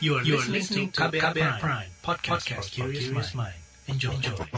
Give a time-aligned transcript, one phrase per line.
[0.00, 3.52] You are, you are listening to KBR, KBR Prime, Prime podcast, podcast for curious mind.
[3.84, 4.16] Enjoy.
[4.16, 4.48] Enjoy.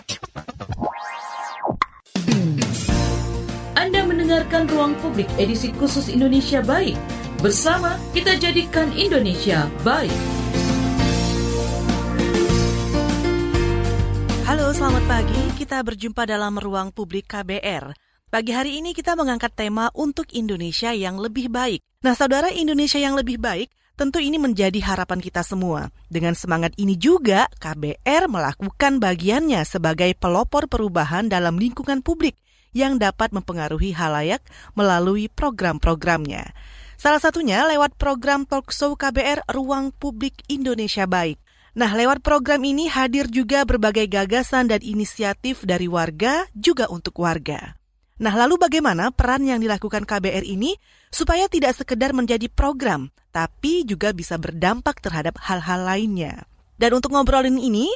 [3.74, 6.94] Anda mendengarkan Ruang Publik edisi khusus Indonesia Baik.
[7.42, 10.14] Bersama kita jadikan Indonesia baik.
[14.46, 15.42] Halo, selamat pagi.
[15.58, 17.90] Kita berjumpa dalam Ruang Publik KBR.
[18.30, 21.82] Pagi hari ini kita mengangkat tema untuk Indonesia yang lebih baik.
[22.06, 25.94] Nah, saudara Indonesia yang lebih baik tentu ini menjadi harapan kita semua.
[26.10, 32.34] Dengan semangat ini juga, KBR melakukan bagiannya sebagai pelopor perubahan dalam lingkungan publik
[32.74, 34.42] yang dapat mempengaruhi halayak
[34.74, 36.50] melalui program-programnya.
[36.98, 41.38] Salah satunya lewat program Talkshow KBR Ruang Publik Indonesia Baik.
[41.78, 47.81] Nah, lewat program ini hadir juga berbagai gagasan dan inisiatif dari warga juga untuk warga.
[48.20, 50.76] Nah, lalu bagaimana peran yang dilakukan KBR ini
[51.08, 56.44] supaya tidak sekedar menjadi program, tapi juga bisa berdampak terhadap hal-hal lainnya?
[56.76, 57.88] Dan untuk ngobrolin ini,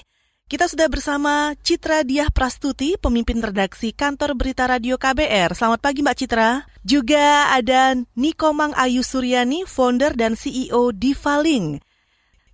[0.47, 5.59] kita sudah bersama Citra Diah Prastuti, pemimpin redaksi kantor berita radio KBR.
[5.59, 6.63] Selamat pagi Mbak Citra.
[6.87, 11.83] Juga ada Nikomang Ayu Suryani, founder dan CEO Divaling.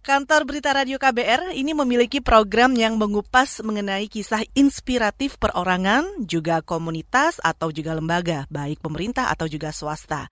[0.03, 7.39] Kantor Berita Radio KBR ini memiliki program yang mengupas mengenai kisah inspiratif perorangan, juga komunitas
[7.39, 10.27] atau juga lembaga, baik pemerintah atau juga swasta.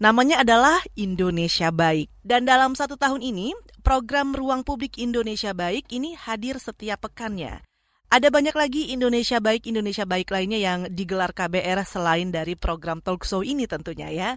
[0.00, 2.08] Namanya adalah Indonesia Baik.
[2.24, 3.52] Dan dalam satu tahun ini,
[3.84, 7.60] program Ruang Publik Indonesia Baik ini hadir setiap pekannya.
[8.08, 13.44] Ada banyak lagi Indonesia Baik, Indonesia Baik lainnya yang digelar KBR selain dari program talkshow
[13.44, 14.30] ini tentunya ya.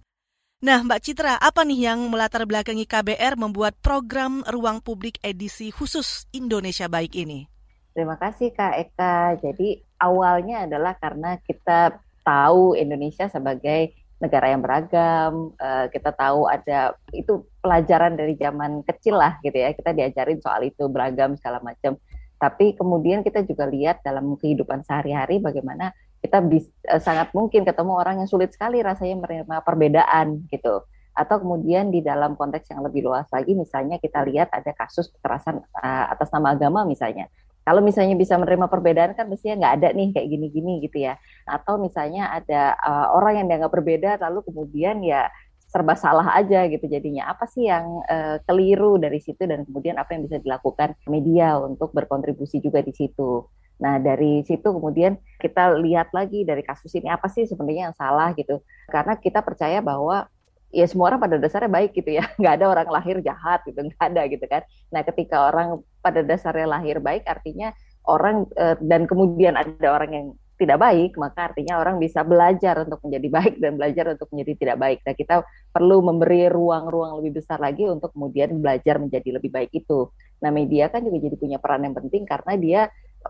[0.64, 6.24] Nah, Mbak Citra, apa nih yang melatar belakangi KBR membuat program Ruang Publik edisi khusus
[6.32, 7.52] Indonesia Baik ini?
[7.92, 9.44] Terima kasih Kak Eka.
[9.44, 13.92] Jadi awalnya adalah karena kita tahu Indonesia sebagai
[14.24, 19.76] negara yang beragam, uh, kita tahu ada itu pelajaran dari zaman kecil lah gitu ya,
[19.76, 22.00] kita diajarin soal itu beragam segala macam.
[22.40, 25.92] Tapi kemudian kita juga lihat dalam kehidupan sehari-hari bagaimana
[26.24, 30.88] kita bisa, uh, eh, sangat mungkin ketemu orang yang sulit sekali rasanya menerima perbedaan gitu.
[31.14, 35.62] Atau kemudian di dalam konteks yang lebih luas lagi, misalnya kita lihat ada kasus kekerasan
[35.62, 37.28] uh, atas nama agama misalnya.
[37.64, 41.20] Kalau misalnya bisa menerima perbedaan kan mestinya nggak ada nih kayak gini-gini gitu ya.
[41.48, 45.32] Atau misalnya ada uh, orang yang dianggap berbeda lalu kemudian ya
[45.72, 47.32] serba salah aja gitu jadinya.
[47.32, 51.96] Apa sih yang uh, keliru dari situ dan kemudian apa yang bisa dilakukan media untuk
[51.96, 53.48] berkontribusi juga di situ.
[53.84, 58.32] Nah, dari situ kemudian kita lihat lagi dari kasus ini apa sih sebenarnya yang salah
[58.32, 58.64] gitu.
[58.88, 60.32] Karena kita percaya bahwa
[60.72, 62.24] ya semua orang pada dasarnya baik gitu ya.
[62.40, 64.64] Nggak ada orang lahir jahat gitu, nggak ada gitu kan.
[64.88, 67.76] Nah, ketika orang pada dasarnya lahir baik artinya
[68.08, 73.02] orang eh, dan kemudian ada orang yang tidak baik, maka artinya orang bisa belajar untuk
[73.04, 75.00] menjadi baik dan belajar untuk menjadi tidak baik.
[75.04, 75.36] Nah, kita
[75.76, 80.08] perlu memberi ruang-ruang lebih besar lagi untuk kemudian belajar menjadi lebih baik itu.
[80.40, 82.82] Nah, media kan juga jadi punya peran yang penting karena dia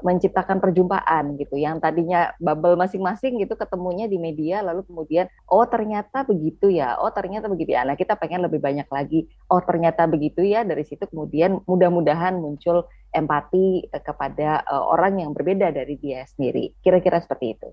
[0.02, 1.59] menciptakan perjumpaan gitu.
[1.59, 7.14] Yang tadinya bubble masing-masing gitu ketemunya di media lalu kemudian oh ternyata begitu ya oh
[7.14, 7.86] ternyata begitu ya.
[7.86, 10.66] Nah kita pengen lebih banyak lagi oh ternyata begitu ya.
[10.66, 16.74] Dari situ kemudian mudah-mudahan muncul empati eh, kepada uh, orang yang berbeda dari dia sendiri.
[16.82, 17.70] Kira-kira seperti itu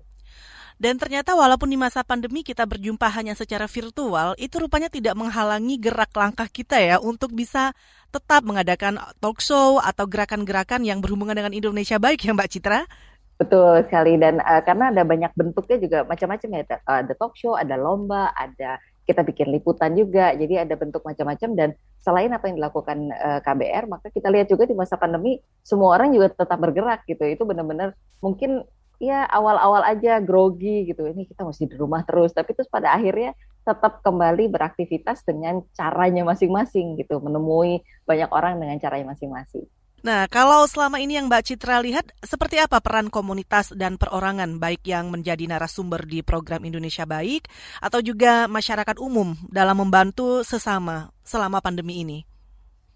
[0.81, 5.77] dan ternyata walaupun di masa pandemi kita berjumpa hanya secara virtual, itu rupanya tidak menghalangi
[5.77, 7.77] gerak langkah kita ya untuk bisa
[8.09, 12.89] tetap mengadakan talk show atau gerakan-gerakan yang berhubungan dengan Indonesia baik ya Mbak Citra?
[13.37, 17.53] Betul sekali dan uh, karena ada banyak bentuknya juga macam-macam ya ada, ada talk show,
[17.53, 20.33] ada lomba, ada kita bikin liputan juga.
[20.33, 21.69] Jadi ada bentuk macam-macam dan
[22.01, 25.93] selain apa yang dilakukan uh, eh, KBR, maka kita lihat juga di masa pandemi semua
[25.93, 27.21] orang juga tetap bergerak gitu.
[27.21, 28.65] Itu benar-benar mungkin
[29.01, 31.09] ya awal-awal aja grogi gitu.
[31.09, 32.37] Ini kita mesti di rumah terus.
[32.37, 33.33] Tapi terus pada akhirnya
[33.65, 37.17] tetap kembali beraktivitas dengan caranya masing-masing gitu.
[37.17, 39.65] Menemui banyak orang dengan caranya masing-masing.
[40.01, 44.81] Nah, kalau selama ini yang Mbak Citra lihat, seperti apa peran komunitas dan perorangan, baik
[44.89, 47.45] yang menjadi narasumber di program Indonesia Baik,
[47.77, 52.25] atau juga masyarakat umum dalam membantu sesama selama pandemi ini?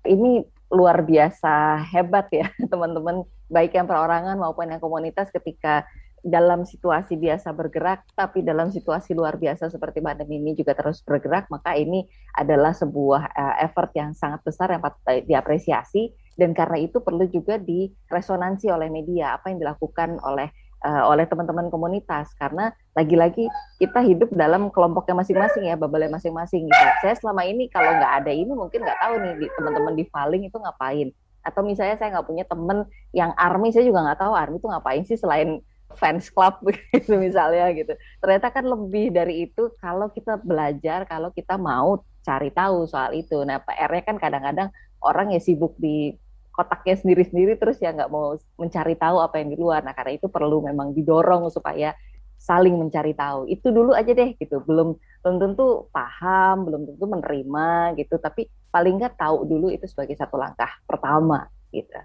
[0.01, 5.85] Ini luar biasa hebat ya, teman-teman baik yang perorangan maupun yang komunitas ketika
[6.25, 11.45] dalam situasi biasa bergerak, tapi dalam situasi luar biasa seperti pandemi ini juga terus bergerak,
[11.53, 16.09] maka ini adalah sebuah uh, effort yang sangat besar yang patut diapresiasi.
[16.33, 20.49] Dan karena itu perlu juga diresonansi oleh media apa yang dilakukan oleh
[20.81, 22.33] uh, oleh teman-teman komunitas.
[22.41, 23.45] Karena lagi-lagi
[23.77, 26.85] kita hidup dalam kelompoknya masing-masing ya, bubble masing-masing gitu.
[27.05, 30.57] Saya selama ini kalau nggak ada ini mungkin nggak tahu nih teman-teman di Paling itu
[30.57, 31.13] ngapain
[31.45, 35.03] atau misalnya saya nggak punya temen yang army saya juga nggak tahu army itu ngapain
[35.05, 35.61] sih selain
[35.93, 36.57] fans club
[36.91, 42.49] gitu misalnya gitu ternyata kan lebih dari itu kalau kita belajar kalau kita mau cari
[42.49, 43.45] tahu soal itu.
[43.45, 44.73] Nah, PR-nya kan kadang-kadang
[45.05, 46.17] orang ya sibuk di
[46.49, 49.85] kotaknya sendiri-sendiri terus ya nggak mau mencari tahu apa yang di luar.
[49.85, 51.93] Nah, karena itu perlu memang didorong supaya
[52.41, 53.45] saling mencari tahu.
[53.45, 54.65] Itu dulu aja deh gitu.
[54.65, 57.69] Belum belum tentu paham, belum tentu menerima
[58.01, 61.95] gitu, tapi paling nggak tahu dulu itu sebagai satu langkah pertama gitu.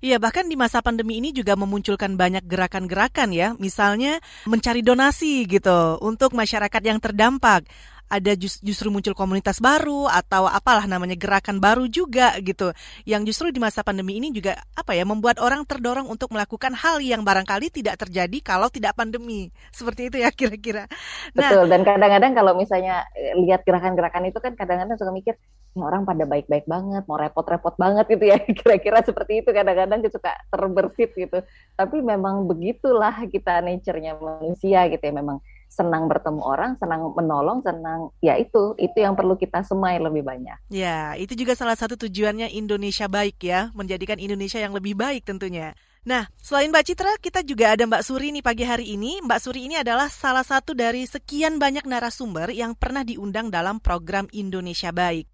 [0.00, 5.98] Iya, bahkan di masa pandemi ini juga memunculkan banyak gerakan-gerakan ya, misalnya mencari donasi gitu
[5.98, 7.66] untuk masyarakat yang terdampak
[8.10, 12.74] ada just, justru muncul komunitas baru atau apalah namanya gerakan baru juga gitu.
[13.06, 16.98] Yang justru di masa pandemi ini juga apa ya membuat orang terdorong untuk melakukan hal
[16.98, 19.54] yang barangkali tidak terjadi kalau tidak pandemi.
[19.70, 20.90] Seperti itu ya kira-kira.
[21.38, 25.38] Nah, Betul dan kadang-kadang kalau misalnya eh, lihat gerakan-gerakan itu kan kadang-kadang suka mikir
[25.70, 28.42] ini orang pada baik-baik banget mau repot-repot banget gitu ya.
[28.58, 31.46] Kira-kira seperti itu kadang-kadang suka terbersit gitu.
[31.78, 35.14] Tapi memang begitulah kita nature-nya manusia gitu ya.
[35.14, 35.38] Memang
[35.70, 40.58] senang bertemu orang, senang menolong, senang ya itu itu yang perlu kita semai lebih banyak.
[40.66, 45.78] Ya, itu juga salah satu tujuannya Indonesia baik ya, menjadikan Indonesia yang lebih baik tentunya.
[46.00, 49.20] Nah, selain Mbak Citra, kita juga ada Mbak Suri nih pagi hari ini.
[49.20, 54.24] Mbak Suri ini adalah salah satu dari sekian banyak narasumber yang pernah diundang dalam program
[54.32, 55.28] Indonesia Baik.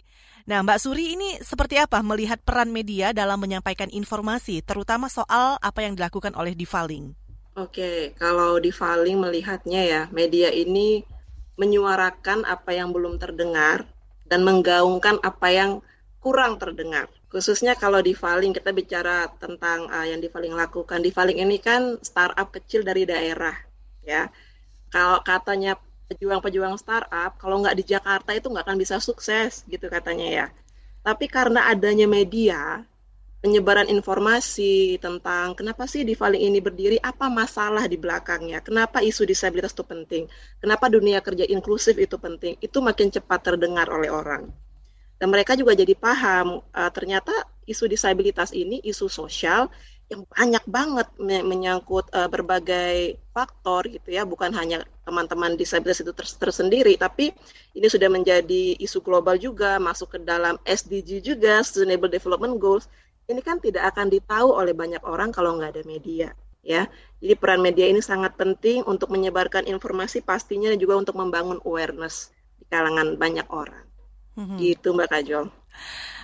[0.47, 5.83] Nah, Mbak Suri ini seperti apa melihat peran media dalam menyampaikan informasi, terutama soal apa
[5.83, 7.26] yang dilakukan oleh Divaling?
[7.57, 11.01] Oke, kalau di Valing melihatnya ya, media ini
[11.57, 13.89] menyuarakan apa yang belum terdengar
[14.29, 15.71] dan menggaungkan apa yang
[16.21, 17.09] kurang terdengar.
[17.33, 21.01] Khususnya kalau di Valing kita bicara tentang uh, yang di Valing lakukan.
[21.01, 23.57] Di Valing ini kan startup kecil dari daerah,
[24.05, 24.29] ya.
[24.93, 25.81] Kalau katanya
[26.13, 30.47] pejuang-pejuang startup, kalau nggak di Jakarta itu nggak akan bisa sukses, gitu katanya ya.
[31.01, 32.85] Tapi karena adanya media,
[33.47, 39.71] penyebaran informasi tentang kenapa sih Divaling ini berdiri, apa masalah di belakangnya, kenapa isu disabilitas
[39.71, 40.27] itu penting,
[40.59, 44.51] kenapa dunia kerja inklusif itu penting, itu makin cepat terdengar oleh orang.
[45.17, 47.31] Dan mereka juga jadi paham, uh, ternyata
[47.71, 49.71] isu disabilitas ini isu sosial
[50.07, 56.35] yang banyak banget menyangkut uh, berbagai faktor gitu ya, bukan hanya teman-teman disabilitas itu ters
[56.35, 57.31] tersendiri, tapi
[57.79, 62.87] ini sudah menjadi isu global juga, masuk ke dalam SDG juga, Sustainable Development Goals,
[63.27, 66.31] ini kan tidak akan ditahu oleh banyak orang kalau nggak ada media
[66.67, 66.91] ya.
[67.23, 72.35] Jadi peran media ini sangat penting untuk menyebarkan informasi pastinya dan juga untuk membangun awareness
[72.59, 73.87] di kalangan banyak orang.
[74.37, 74.57] Mm-hmm.
[74.59, 75.47] Gitu Mbak Kajol.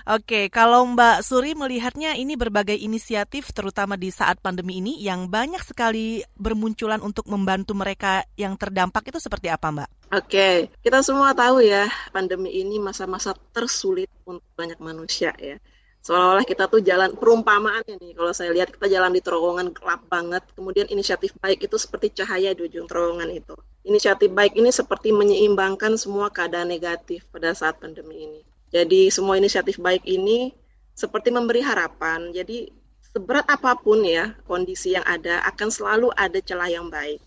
[0.03, 5.63] Oke, kalau Mbak Suri melihatnya ini berbagai inisiatif terutama di saat pandemi ini yang banyak
[5.63, 9.89] sekali bermunculan untuk membantu mereka yang terdampak itu seperti apa Mbak?
[10.11, 15.63] Oke, kita semua tahu ya pandemi ini masa-masa tersulit untuk banyak manusia ya
[16.03, 20.43] seolah-olah kita tuh jalan perumpamaan ini kalau saya lihat kita jalan di terowongan gelap banget.
[20.59, 23.55] Kemudian inisiatif baik itu seperti cahaya di ujung terowongan itu.
[23.87, 28.41] Inisiatif baik ini seperti menyeimbangkan semua keadaan negatif pada saat pandemi ini.
[28.75, 30.51] Jadi semua inisiatif baik ini
[30.99, 32.35] seperti memberi harapan.
[32.35, 32.67] Jadi
[33.15, 37.23] seberat apa pun ya kondisi yang ada akan selalu ada celah yang baik.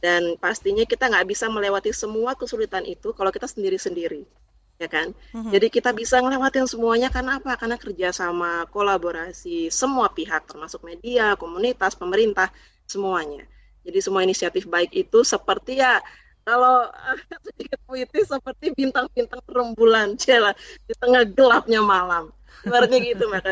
[0.00, 4.24] Dan pastinya kita nggak bisa melewati semua kesulitan itu kalau kita sendiri-sendiri
[4.78, 5.14] ya kan?
[5.32, 5.52] Mm-hmm.
[5.54, 7.54] Jadi kita bisa ngelewatin semuanya karena apa?
[7.54, 12.50] Karena kerjasama, kolaborasi semua pihak termasuk media, komunitas, pemerintah,
[12.84, 13.46] semuanya.
[13.84, 16.00] Jadi semua inisiatif baik itu seperti ya
[16.44, 16.88] kalau
[17.48, 20.52] sedikit puitis seperti bintang-bintang rembulan, cila
[20.84, 22.30] di tengah gelapnya malam.
[22.64, 23.44] Seperti gitu Mbak.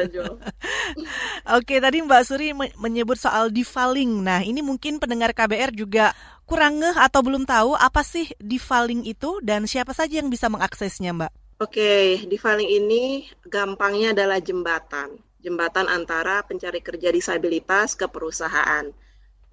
[1.60, 4.08] Oke, tadi Mbak Suri menyebut soal devaling.
[4.24, 6.16] Nah, ini mungkin pendengar KBR juga
[6.52, 11.16] kurang ngeh atau belum tahu apa sih devaling itu dan siapa saja yang bisa mengaksesnya,
[11.16, 11.32] Mbak?
[11.64, 15.16] Oke, devaling ini gampangnya adalah jembatan.
[15.40, 18.84] Jembatan antara pencari kerja disabilitas ke perusahaan.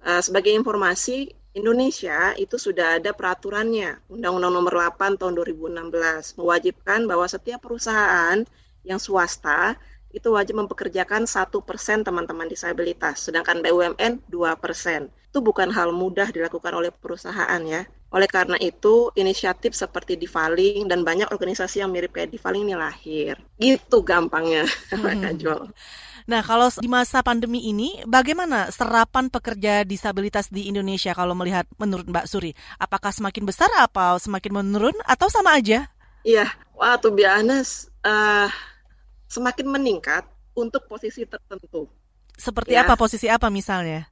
[0.04, 7.24] Uh, sebagai informasi, Indonesia itu sudah ada peraturannya, Undang-Undang Nomor 8 Tahun 2016 mewajibkan bahwa
[7.24, 8.44] setiap perusahaan
[8.84, 9.80] yang swasta
[10.10, 15.06] itu wajib mempekerjakan satu persen teman-teman disabilitas, sedangkan BUMN 2 persen.
[15.30, 17.86] Itu bukan hal mudah dilakukan oleh perusahaan ya.
[18.10, 23.38] Oleh karena itu, inisiatif seperti Divaling dan banyak organisasi yang mirip kayak Divaling ini lahir.
[23.54, 25.70] Gitu gampangnya, hmm.
[26.26, 32.10] Nah, kalau di masa pandemi ini, bagaimana serapan pekerja disabilitas di Indonesia kalau melihat menurut
[32.10, 32.50] Mbak Suri?
[32.82, 35.86] Apakah semakin besar apa semakin menurun atau sama aja?
[36.26, 38.48] Iya, wah tuh biasa uh,
[39.30, 40.26] semakin meningkat
[40.58, 41.86] untuk posisi tertentu.
[42.34, 42.82] Seperti ya.
[42.82, 44.10] apa posisi apa misalnya?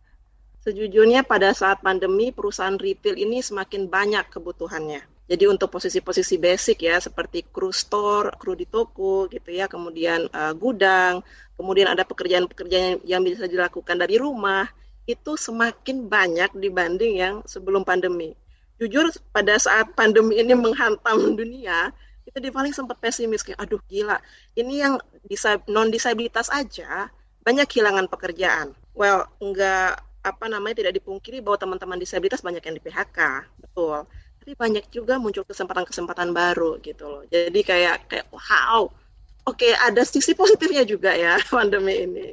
[0.62, 5.02] Sejujurnya pada saat pandemi perusahaan retail ini semakin banyak kebutuhannya.
[5.28, 10.56] Jadi untuk posisi-posisi basic ya seperti kru store, kru di toko gitu ya, kemudian uh,
[10.56, 11.20] gudang,
[11.60, 14.64] kemudian ada pekerjaan-pekerjaan yang bisa dilakukan dari rumah,
[15.04, 18.32] itu semakin banyak dibanding yang sebelum pandemi.
[18.80, 21.92] Jujur pada saat pandemi ini menghantam dunia,
[22.28, 24.20] itu di paling sempat pesimis kayak aduh gila
[24.54, 25.00] ini yang
[25.72, 27.08] non disabilitas aja
[27.42, 28.76] banyak kehilangan pekerjaan.
[28.92, 33.18] Well enggak apa namanya tidak dipungkiri bahwa teman-teman disabilitas banyak yang di PHK
[33.64, 34.04] betul.
[34.44, 37.22] Tapi banyak juga muncul kesempatan-kesempatan baru gitu loh.
[37.32, 38.92] Jadi kayak kayak wow
[39.48, 42.28] oke ada sisi positifnya juga ya pandemi ini.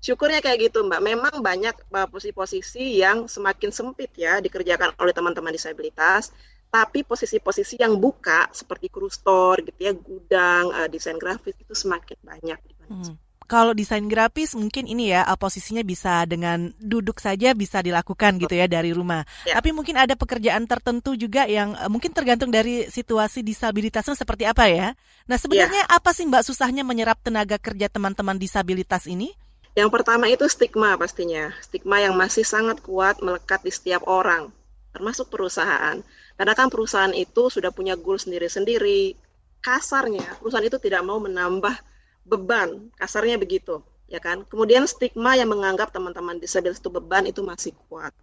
[0.00, 1.02] Syukurnya kayak gitu mbak.
[1.04, 6.32] Memang banyak uh, posisi-posisi yang semakin sempit ya dikerjakan oleh teman-teman disabilitas
[6.70, 12.18] tapi posisi-posisi yang buka seperti kru store gitu ya gudang uh, desain grafis itu semakin
[12.22, 13.14] banyak hmm.
[13.50, 18.70] Kalau desain grafis mungkin ini ya posisinya bisa dengan duduk saja bisa dilakukan gitu ya
[18.70, 19.26] dari rumah.
[19.42, 19.58] Ya.
[19.58, 24.70] Tapi mungkin ada pekerjaan tertentu juga yang uh, mungkin tergantung dari situasi disabilitasnya seperti apa
[24.70, 24.94] ya.
[25.26, 25.98] Nah sebenarnya ya.
[25.98, 29.34] apa sih Mbak susahnya menyerap tenaga kerja teman-teman disabilitas ini?
[29.74, 34.54] Yang pertama itu stigma pastinya, stigma yang masih sangat kuat melekat di setiap orang,
[34.94, 35.98] termasuk perusahaan.
[36.40, 39.12] Karena kan perusahaan itu sudah punya goal sendiri-sendiri.
[39.60, 41.76] Kasarnya, perusahaan itu tidak mau menambah
[42.24, 44.48] beban, kasarnya begitu, ya kan?
[44.48, 48.16] Kemudian stigma yang menganggap teman-teman disabilitas itu beban itu masih kuat.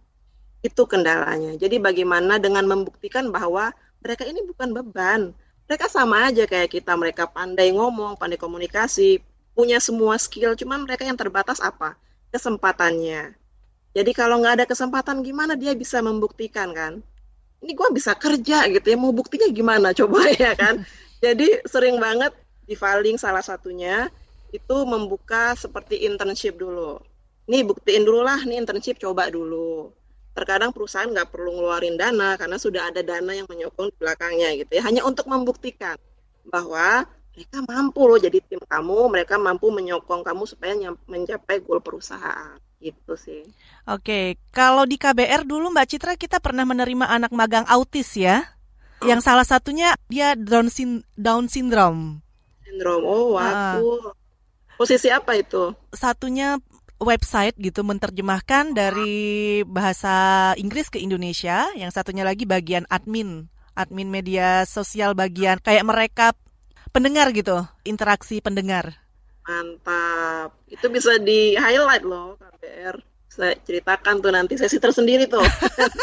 [0.66, 1.54] Itu kendalanya.
[1.54, 3.70] Jadi bagaimana dengan membuktikan bahwa
[4.02, 5.30] mereka ini bukan beban.
[5.70, 9.22] Mereka sama aja kayak kita, mereka pandai ngomong, pandai komunikasi,
[9.54, 11.94] punya semua skill, cuman mereka yang terbatas apa?
[12.34, 13.38] Kesempatannya.
[13.94, 16.98] Jadi kalau nggak ada kesempatan gimana dia bisa membuktikan kan?
[17.62, 20.82] Ini gue bisa kerja gitu ya mau buktinya gimana coba ya kan?
[21.18, 22.30] Jadi sering banget
[22.68, 24.06] di filing salah satunya
[24.54, 27.02] itu membuka seperti internship dulu.
[27.48, 29.90] Nih buktiin dulu lah nih internship coba dulu.
[30.36, 34.78] Terkadang perusahaan nggak perlu ngeluarin dana karena sudah ada dana yang menyokong di belakangnya gitu
[34.78, 34.82] ya.
[34.86, 35.98] Hanya untuk membuktikan
[36.46, 37.02] bahwa
[37.38, 40.74] mereka mampu loh jadi tim kamu mereka mampu menyokong kamu supaya
[41.06, 43.42] mencapai goal perusahaan gitu sih.
[43.86, 48.46] Oke, kalau di KBR dulu Mbak Citra kita pernah menerima anak magang autis ya,
[49.02, 52.22] yang salah satunya dia Down sin Down syndrome.
[52.66, 53.82] Syndrome, oh waduh.
[53.82, 54.10] Uh,
[54.78, 55.74] Posisi apa itu?
[55.90, 56.62] Satunya
[57.02, 64.66] website gitu menerjemahkan dari bahasa Inggris ke Indonesia, yang satunya lagi bagian admin, admin media
[64.66, 66.26] sosial bagian kayak mereka
[66.90, 68.98] pendengar gitu, interaksi pendengar.
[69.48, 70.52] Mantap.
[70.68, 72.96] Itu bisa di highlight loh KBR.
[73.32, 75.40] Saya ceritakan tuh nanti sesi tersendiri tuh.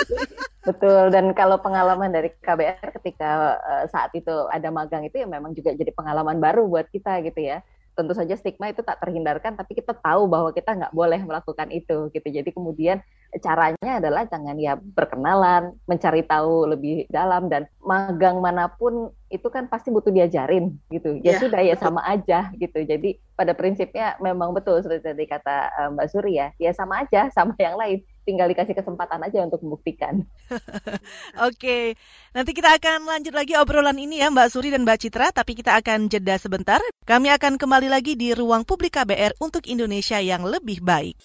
[0.67, 1.13] Betul.
[1.13, 5.77] Dan kalau pengalaman dari KBR ketika uh, saat itu ada magang itu ya memang juga
[5.77, 7.61] jadi pengalaman baru buat kita gitu ya
[7.95, 12.11] tentu saja stigma itu tak terhindarkan, tapi kita tahu bahwa kita nggak boleh melakukan itu
[12.11, 12.27] gitu.
[12.27, 12.99] Jadi kemudian
[13.39, 19.71] caranya adalah jangan ya berkenalan, mencari tahu lebih dalam dan magang mana pun itu kan
[19.71, 21.19] pasti butuh diajarin gitu.
[21.23, 21.83] Ya, ya sudah ya betul.
[21.87, 22.83] sama aja gitu.
[22.83, 27.55] Jadi pada prinsipnya memang betul seperti tadi kata Mbak Suri ya, ya sama aja sama
[27.59, 30.25] yang lain tinggal dikasih kesempatan aja untuk membuktikan.
[31.47, 31.93] Oke,
[32.33, 35.77] nanti kita akan lanjut lagi obrolan ini ya Mbak Suri dan Mbak Citra, tapi kita
[35.77, 36.81] akan jeda sebentar.
[37.05, 41.15] Kami akan kembali lagi di ruang publik KBR untuk Indonesia yang lebih baik.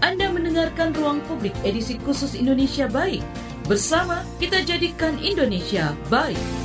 [0.00, 3.24] Anda mendengarkan ruang publik edisi khusus Indonesia Baik.
[3.66, 6.63] Bersama kita jadikan Indonesia baik.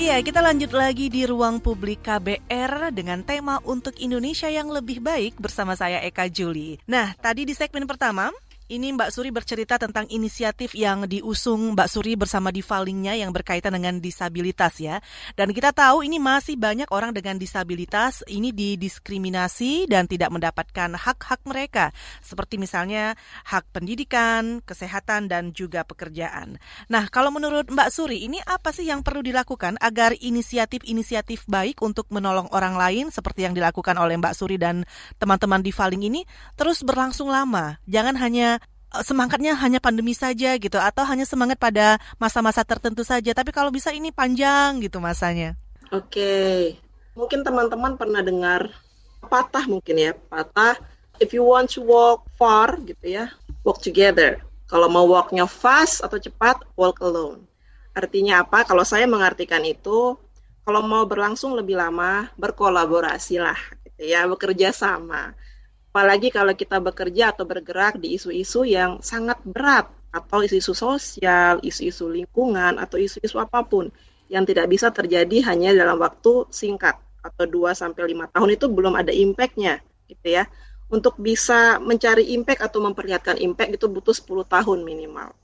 [0.00, 5.36] Iya, kita lanjut lagi di ruang publik KBR dengan tema untuk Indonesia yang lebih baik
[5.36, 6.80] bersama saya Eka Juli.
[6.88, 8.32] Nah, tadi di segmen pertama
[8.70, 13.74] ini Mbak Suri bercerita tentang inisiatif yang diusung Mbak Suri bersama di filingnya yang berkaitan
[13.74, 15.02] dengan disabilitas ya.
[15.34, 21.42] Dan kita tahu ini masih banyak orang dengan disabilitas ini didiskriminasi dan tidak mendapatkan hak-hak
[21.50, 21.90] mereka.
[22.22, 23.18] Seperti misalnya
[23.50, 26.62] hak pendidikan, kesehatan, dan juga pekerjaan.
[26.86, 32.06] Nah, kalau menurut Mbak Suri, ini apa sih yang perlu dilakukan agar inisiatif-inisiatif baik untuk
[32.14, 34.86] menolong orang lain seperti yang dilakukan oleh Mbak Suri dan
[35.18, 36.22] teman-teman di filing ini
[36.54, 37.82] terus berlangsung lama?
[37.90, 38.59] Jangan hanya
[39.06, 43.94] semangatnya hanya pandemi saja gitu atau hanya semangat pada masa-masa tertentu saja tapi kalau bisa
[43.94, 45.54] ini panjang gitu masanya.
[45.94, 46.74] Oke.
[47.14, 48.70] Mungkin teman-teman pernah dengar
[49.26, 50.78] patah mungkin ya, patah
[51.22, 53.30] if you want to walk far gitu ya,
[53.62, 54.40] walk together.
[54.70, 57.42] Kalau mau walknya fast atau cepat, walk alone.
[57.90, 58.62] Artinya apa?
[58.62, 60.14] Kalau saya mengartikan itu,
[60.62, 65.34] kalau mau berlangsung lebih lama, berkolaborasi lah, gitu ya, bekerja sama
[65.90, 72.06] apalagi kalau kita bekerja atau bergerak di isu-isu yang sangat berat atau isu-isu sosial, isu-isu
[72.06, 73.90] lingkungan atau isu-isu apa pun
[74.30, 76.94] yang tidak bisa terjadi hanya dalam waktu singkat
[77.26, 80.46] atau 2 sampai 5 tahun itu belum ada impact-nya gitu ya.
[80.86, 85.34] Untuk bisa mencari impact atau memperlihatkan impact itu butuh 10 tahun minimal.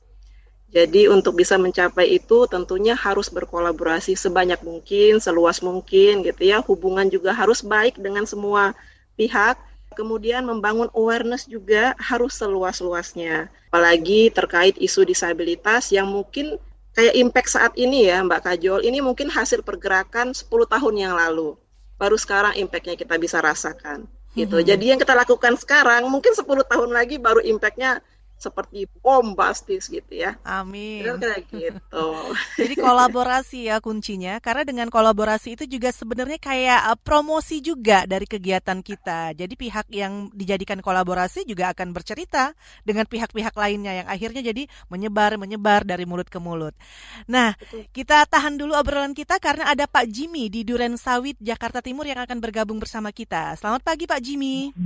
[0.71, 6.63] Jadi untuk bisa mencapai itu tentunya harus berkolaborasi sebanyak mungkin, seluas mungkin gitu ya.
[6.63, 8.75] Hubungan juga harus baik dengan semua
[9.19, 9.59] pihak
[9.97, 13.49] kemudian membangun awareness juga harus seluas-luasnya.
[13.73, 16.61] Apalagi terkait isu disabilitas yang mungkin
[16.93, 21.57] kayak impact saat ini ya Mbak Kajol, ini mungkin hasil pergerakan 10 tahun yang lalu.
[21.97, 24.05] Baru sekarang impactnya kita bisa rasakan
[24.37, 24.61] gitu.
[24.61, 24.67] Hmm.
[24.69, 28.05] Jadi yang kita lakukan sekarang mungkin 10 tahun lagi baru impactnya
[28.37, 30.37] seperti bombastis gitu ya.
[30.45, 31.03] Amin.
[31.17, 32.07] Kayak gitu.
[32.61, 38.29] Jadi kolaborasi ya kuncinya karena dengan kolaborasi itu juga sebenarnya kayak uh, promosi juga dari
[38.29, 39.33] kegiatan kita.
[39.33, 42.53] Jadi pihak yang dijadikan kolaborasi juga akan bercerita
[42.85, 46.77] dengan pihak-pihak lainnya yang akhirnya jadi menyebar menyebar dari mulut ke mulut.
[47.25, 47.57] Nah,
[47.97, 52.21] kita tahan dulu obrolan kita karena ada Pak Jimmy di Duren Sawit Jakarta Timur yang
[52.21, 53.57] akan bergabung bersama kita.
[53.57, 54.77] Selamat pagi Pak Jimmy.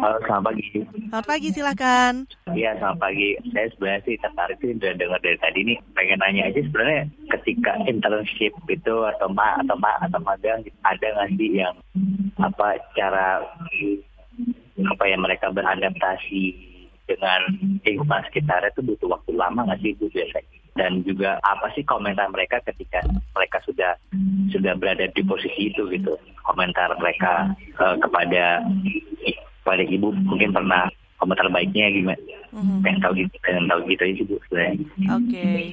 [0.00, 0.64] Halo, selamat pagi.
[1.12, 2.12] Selamat pagi, silakan.
[2.56, 3.36] Iya, selamat pagi.
[3.52, 5.78] Saya sebenarnya sih tertarik sih udah dengar dari tadi nih.
[5.92, 7.02] Pengen nanya aja sebenarnya
[7.36, 11.76] ketika internship itu atau ma atau ma atau magang ada nggak sih yang
[12.40, 13.44] apa cara
[14.80, 16.56] apa ya mereka beradaptasi
[17.04, 17.40] dengan
[17.84, 20.48] lingkungan sekitarnya itu butuh waktu lama nggak sih bu biasanya?
[20.80, 23.04] Dan juga apa sih komentar mereka ketika
[23.36, 24.00] mereka sudah
[24.48, 26.16] sudah berada di posisi itu gitu?
[26.40, 28.64] Komentar mereka uh, kepada
[29.60, 30.88] kepada ibu mungkin pernah
[31.20, 32.80] komentar baiknya gimana mm-hmm.
[32.80, 34.74] pengen tahu gitu pengen tahu gitu aja bu sebenarnya
[35.12, 35.64] oke okay.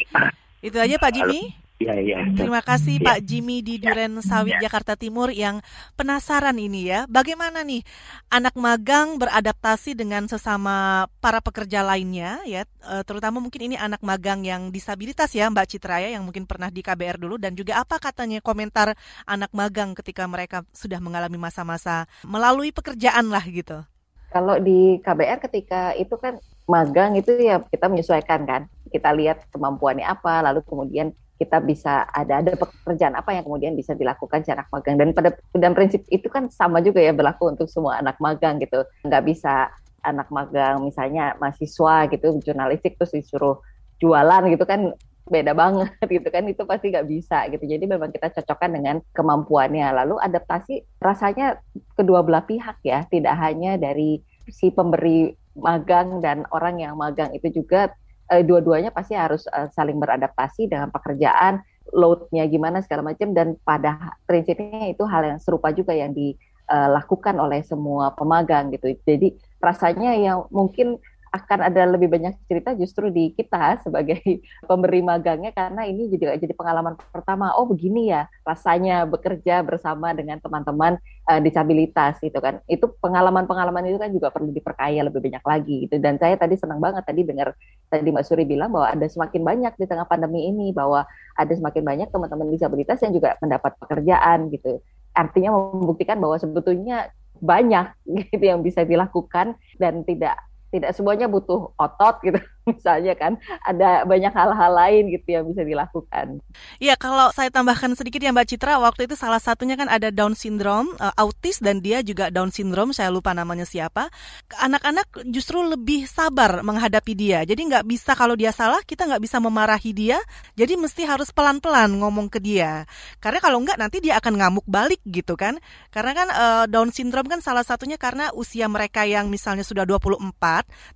[0.60, 1.42] itu aja Pak Jimmy
[1.78, 2.18] Iya, iya.
[2.34, 3.06] Terima kasih ya.
[3.06, 4.66] Pak Jimmy di Duren Sawit, ya.
[4.66, 5.62] Jakarta Timur yang
[5.94, 7.06] penasaran ini ya.
[7.06, 7.86] Bagaimana nih
[8.34, 14.42] anak magang beradaptasi dengan sesama para pekerja lainnya ya, e, terutama mungkin ini anak magang
[14.42, 18.02] yang disabilitas ya Mbak Citra ya, yang mungkin pernah di KBR dulu dan juga apa
[18.02, 18.98] katanya komentar
[19.30, 23.86] anak magang ketika mereka sudah mengalami masa-masa melalui pekerjaan lah gitu.
[24.34, 28.62] Kalau di KBR ketika itu kan magang itu ya kita menyesuaikan kan.
[28.90, 33.94] Kita lihat kemampuannya apa, lalu kemudian kita bisa ada ada pekerjaan apa yang kemudian bisa
[33.94, 34.98] dilakukan secara magang.
[34.98, 38.82] Dan pada dan prinsip itu kan sama juga ya berlaku untuk semua anak magang gitu.
[39.06, 39.70] Nggak bisa
[40.02, 43.62] anak magang misalnya mahasiswa gitu jurnalistik terus disuruh
[44.02, 44.94] jualan gitu kan
[45.28, 47.64] beda banget gitu kan itu pasti nggak bisa gitu.
[47.64, 49.94] Jadi memang kita cocokkan dengan kemampuannya.
[50.04, 51.62] Lalu adaptasi rasanya
[51.94, 57.62] kedua belah pihak ya tidak hanya dari si pemberi magang dan orang yang magang itu
[57.62, 57.92] juga
[58.32, 61.64] uh, dua-duanya pasti harus uh, saling beradaptasi dengan pekerjaan,
[61.96, 67.44] loadnya gimana segala macam dan pada prinsipnya itu hal yang serupa juga yang dilakukan eh,
[67.44, 68.92] oleh semua pemagang gitu.
[69.08, 71.00] Jadi rasanya yang mungkin
[71.34, 74.20] akan ada lebih banyak cerita justru di kita sebagai
[74.70, 80.40] pemberi magangnya karena ini juga jadi pengalaman pertama oh begini ya rasanya bekerja bersama dengan
[80.40, 80.96] teman-teman
[81.28, 82.64] uh, disabilitas gitu kan.
[82.66, 86.00] Itu pengalaman-pengalaman itu kan juga perlu diperkaya lebih banyak lagi gitu.
[86.00, 87.54] Dan saya tadi senang banget tadi dengar
[87.92, 91.04] tadi Mbak Suri bilang bahwa ada semakin banyak di tengah pandemi ini bahwa
[91.36, 94.80] ada semakin banyak teman-teman disabilitas yang juga mendapat pekerjaan gitu.
[95.14, 97.94] Artinya membuktikan bahwa sebetulnya banyak
[98.34, 100.38] gitu yang bisa dilakukan dan tidak
[100.78, 102.40] tidak semuanya butuh otot gitu
[102.72, 106.44] misalnya kan ada banyak hal-hal lain gitu yang bisa dilakukan.
[106.84, 110.36] Iya kalau saya tambahkan sedikit ya Mbak Citra waktu itu salah satunya kan ada Down
[110.36, 114.12] syndrome uh, autis dan dia juga Down syndrome saya lupa namanya siapa.
[114.60, 119.38] Anak-anak justru lebih sabar menghadapi dia jadi nggak bisa kalau dia salah kita nggak bisa
[119.40, 120.18] memarahi dia
[120.58, 122.84] jadi mesti harus pelan-pelan ngomong ke dia
[123.24, 125.62] karena kalau nggak nanti dia akan ngamuk balik gitu kan
[125.94, 130.34] karena kan uh, Down syndrome kan salah satunya karena usia mereka yang misalnya sudah 24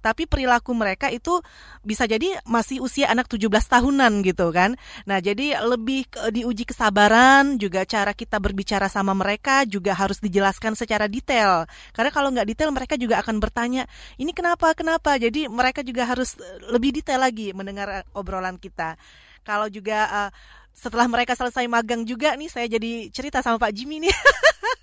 [0.01, 1.39] tapi perilaku mereka itu
[1.81, 4.77] bisa jadi masih usia anak 17 tahunan gitu kan.
[5.09, 10.77] Nah, jadi lebih ke, diuji kesabaran, juga cara kita berbicara sama mereka juga harus dijelaskan
[10.77, 11.65] secara detail.
[11.91, 13.89] Karena kalau nggak detail mereka juga akan bertanya,
[14.21, 15.17] ini kenapa, kenapa?
[15.17, 16.37] Jadi mereka juga harus
[16.69, 18.95] lebih detail lagi mendengar obrolan kita.
[19.41, 20.29] Kalau juga uh,
[20.71, 24.13] setelah mereka selesai magang juga nih saya jadi cerita sama Pak Jimmy nih.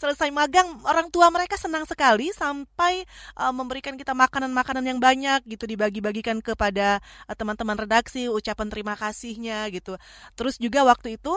[0.00, 3.04] selesai magang orang tua mereka senang sekali sampai
[3.38, 9.68] uh, memberikan kita makanan-makanan yang banyak gitu dibagi-bagikan kepada uh, teman-teman redaksi ucapan terima kasihnya
[9.72, 9.98] gitu.
[10.38, 11.32] Terus juga waktu itu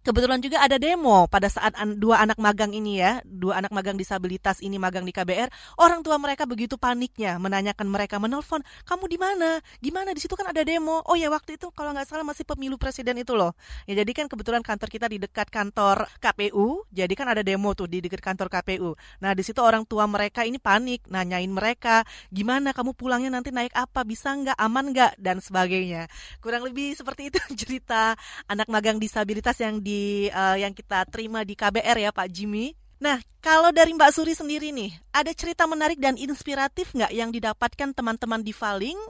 [0.00, 4.00] Kebetulan juga ada demo pada saat an dua anak magang ini ya, dua anak magang
[4.00, 5.52] disabilitas ini magang di KBR.
[5.76, 9.60] Orang tua mereka begitu paniknya menanyakan mereka menelpon, kamu di mana?
[9.76, 11.04] Gimana di situ kan ada demo?
[11.04, 13.52] Oh ya waktu itu kalau nggak salah masih pemilu presiden itu loh.
[13.84, 17.84] Ya jadi kan kebetulan kantor kita di dekat kantor KPU, jadi kan ada demo tuh
[17.84, 18.96] di dekat kantor KPU.
[19.20, 23.76] Nah di situ orang tua mereka ini panik, nanyain mereka, gimana kamu pulangnya nanti naik
[23.76, 24.00] apa?
[24.08, 24.56] Bisa nggak?
[24.56, 25.20] Aman nggak?
[25.20, 26.08] Dan sebagainya.
[26.40, 28.16] Kurang lebih seperti itu cerita
[28.48, 32.78] anak magang disabilitas yang di di uh, yang kita terima di KBR ya Pak Jimmy.
[33.00, 37.90] Nah, kalau dari Mbak Suri sendiri nih, ada cerita menarik dan inspiratif nggak yang didapatkan
[37.96, 39.00] teman-teman di Valing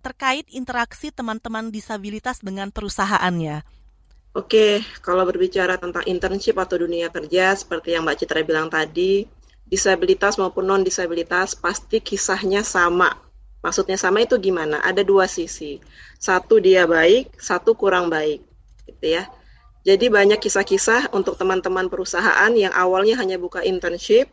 [0.00, 3.66] terkait interaksi teman-teman disabilitas dengan perusahaannya?
[4.32, 9.26] Oke, kalau berbicara tentang internship atau dunia kerja, seperti yang Mbak Citra bilang tadi,
[9.66, 13.10] disabilitas maupun non-disabilitas pasti kisahnya sama
[13.60, 14.80] Maksudnya sama itu gimana?
[14.80, 15.84] Ada dua sisi.
[16.16, 18.40] Satu dia baik, satu kurang baik,
[18.88, 19.28] gitu ya.
[19.80, 24.28] Jadi banyak kisah-kisah untuk teman-teman perusahaan yang awalnya hanya buka internship,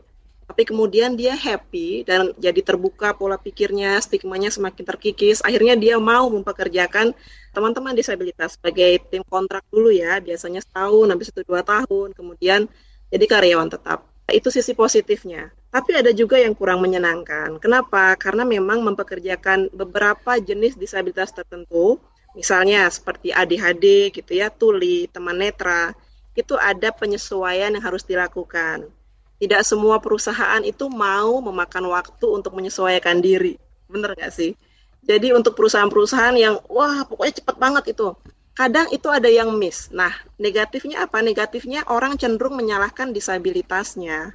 [0.48, 5.44] tapi kemudian dia happy dan jadi terbuka pola pikirnya, stigmanya semakin terkikis.
[5.44, 7.12] Akhirnya dia mau mempekerjakan
[7.52, 12.68] teman-teman disabilitas sebagai tim kontrak dulu ya, biasanya setahun, habis itu dua tahun, kemudian
[13.08, 14.04] jadi karyawan tetap.
[14.28, 15.52] Itu sisi positifnya.
[15.72, 17.60] Tapi ada juga yang kurang menyenangkan.
[17.60, 18.16] Kenapa?
[18.20, 22.00] Karena memang mempekerjakan beberapa jenis disabilitas tertentu,
[22.38, 25.98] misalnya seperti ADHD gitu ya, tuli, teman netra,
[26.38, 28.86] itu ada penyesuaian yang harus dilakukan.
[29.42, 33.58] Tidak semua perusahaan itu mau memakan waktu untuk menyesuaikan diri.
[33.90, 34.54] Bener nggak sih?
[35.02, 38.14] Jadi untuk perusahaan-perusahaan yang, wah pokoknya cepet banget itu,
[38.54, 39.90] kadang itu ada yang miss.
[39.90, 41.22] Nah, negatifnya apa?
[41.22, 44.34] Negatifnya orang cenderung menyalahkan disabilitasnya.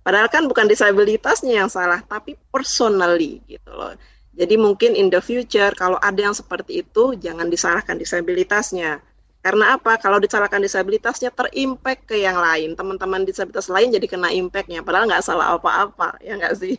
[0.00, 3.92] Padahal kan bukan disabilitasnya yang salah, tapi personally gitu loh.
[4.38, 9.02] Jadi mungkin in the future kalau ada yang seperti itu jangan disalahkan disabilitasnya.
[9.38, 9.98] Karena apa?
[9.98, 12.74] Kalau disalahkan disabilitasnya terimpact ke yang lain.
[12.74, 14.82] Teman-teman disabilitas lain jadi kena impactnya.
[14.82, 16.74] Padahal nggak salah apa-apa, ya nggak sih?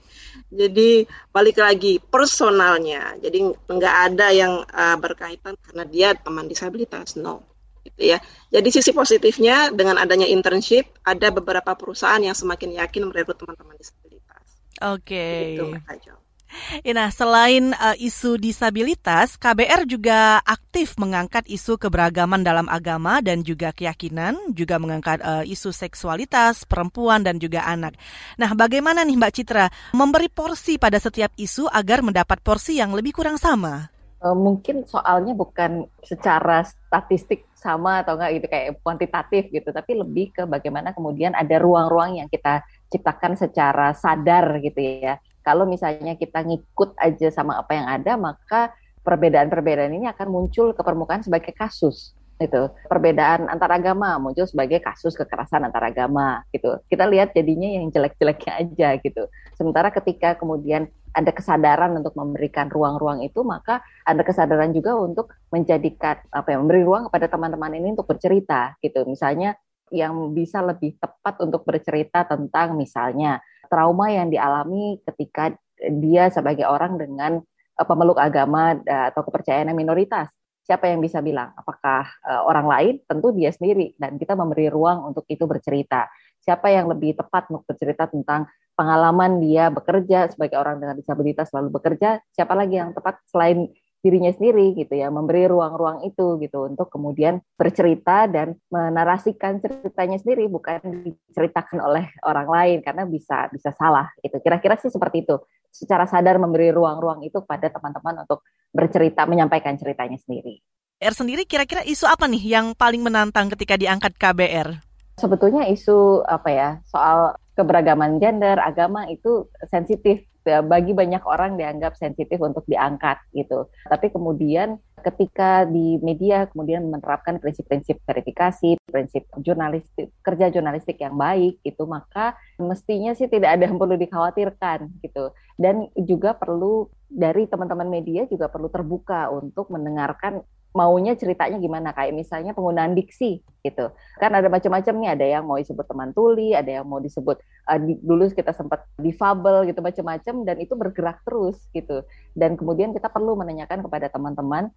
[0.51, 3.15] Jadi balik lagi personalnya.
[3.19, 7.15] Jadi nggak ada yang uh, berkaitan karena dia teman disabilitas.
[7.15, 7.43] No,
[7.83, 8.19] gitu ya.
[8.51, 14.45] Jadi sisi positifnya dengan adanya internship, ada beberapa perusahaan yang semakin yakin merekrut teman-teman disabilitas.
[14.83, 15.15] Oke.
[15.15, 15.39] Okay.
[15.55, 16.19] Gitu,
[16.99, 23.71] Nah, selain uh, isu disabilitas, KBR juga aktif mengangkat isu keberagaman dalam agama dan juga
[23.71, 27.95] keyakinan, juga mengangkat uh, isu seksualitas perempuan dan juga anak.
[28.35, 33.15] Nah, bagaimana nih Mbak Citra memberi porsi pada setiap isu agar mendapat porsi yang lebih
[33.15, 33.87] kurang sama?
[34.19, 40.35] Uh, mungkin soalnya bukan secara statistik sama atau enggak gitu kayak kuantitatif gitu, tapi lebih
[40.35, 46.45] ke bagaimana kemudian ada ruang-ruang yang kita ciptakan secara sadar gitu ya kalau misalnya kita
[46.45, 48.69] ngikut aja sama apa yang ada, maka
[49.01, 55.11] perbedaan-perbedaan ini akan muncul ke permukaan sebagai kasus itu perbedaan antar agama muncul sebagai kasus
[55.11, 56.79] kekerasan antar agama gitu.
[56.87, 59.27] Kita lihat jadinya yang jelek-jeleknya aja gitu.
[59.59, 66.23] Sementara ketika kemudian ada kesadaran untuk memberikan ruang-ruang itu maka ada kesadaran juga untuk menjadikan
[66.31, 69.03] apa ya memberi ruang kepada teman-teman ini untuk bercerita gitu.
[69.03, 69.59] Misalnya
[69.91, 76.99] yang bisa lebih tepat untuk bercerita tentang misalnya trauma yang dialami ketika dia sebagai orang
[76.99, 77.39] dengan
[77.77, 80.27] uh, pemeluk agama atau kepercayaan minoritas.
[80.69, 81.49] Siapa yang bisa bilang?
[81.57, 82.93] Apakah uh, orang lain?
[83.09, 83.97] Tentu dia sendiri.
[83.97, 86.05] Dan kita memberi ruang untuk itu bercerita.
[86.45, 88.45] Siapa yang lebih tepat untuk bercerita tentang
[88.77, 92.21] pengalaman dia bekerja sebagai orang dengan disabilitas lalu bekerja?
[92.37, 93.65] Siapa lagi yang tepat selain
[93.99, 100.47] dirinya sendiri gitu ya, memberi ruang-ruang itu gitu untuk kemudian bercerita dan menarasikan ceritanya sendiri
[100.47, 104.39] bukan diceritakan oleh orang lain karena bisa bisa salah gitu.
[104.39, 105.35] Kira-kira sih seperti itu.
[105.69, 108.41] Secara sadar memberi ruang-ruang itu pada teman-teman untuk
[108.73, 110.63] bercerita menyampaikan ceritanya sendiri.
[110.99, 114.83] R sendiri kira-kira isu apa nih yang paling menantang ketika diangkat KBR?
[115.19, 122.39] Sebetulnya isu apa ya soal keberagaman gender, agama itu sensitif bagi banyak orang dianggap sensitif
[122.39, 123.67] untuk diangkat gitu.
[123.85, 131.59] Tapi kemudian ketika di media kemudian menerapkan prinsip-prinsip verifikasi, prinsip jurnalistik, kerja jurnalistik yang baik
[131.63, 135.31] itu maka mestinya sih tidak ada yang perlu dikhawatirkan gitu.
[135.59, 141.89] Dan juga perlu dari teman-teman media juga perlu terbuka untuk mendengarkan maunya ceritanya gimana?
[141.91, 143.91] Kayak misalnya penggunaan diksi gitu.
[144.21, 147.79] Kan ada macam-macam nih ada yang mau disebut teman tuli ada yang mau disebut uh,
[147.81, 152.05] di, dulu kita sempat difabel gitu macam-macam dan itu bergerak terus gitu.
[152.37, 154.69] Dan kemudian kita perlu menanyakan kepada teman-teman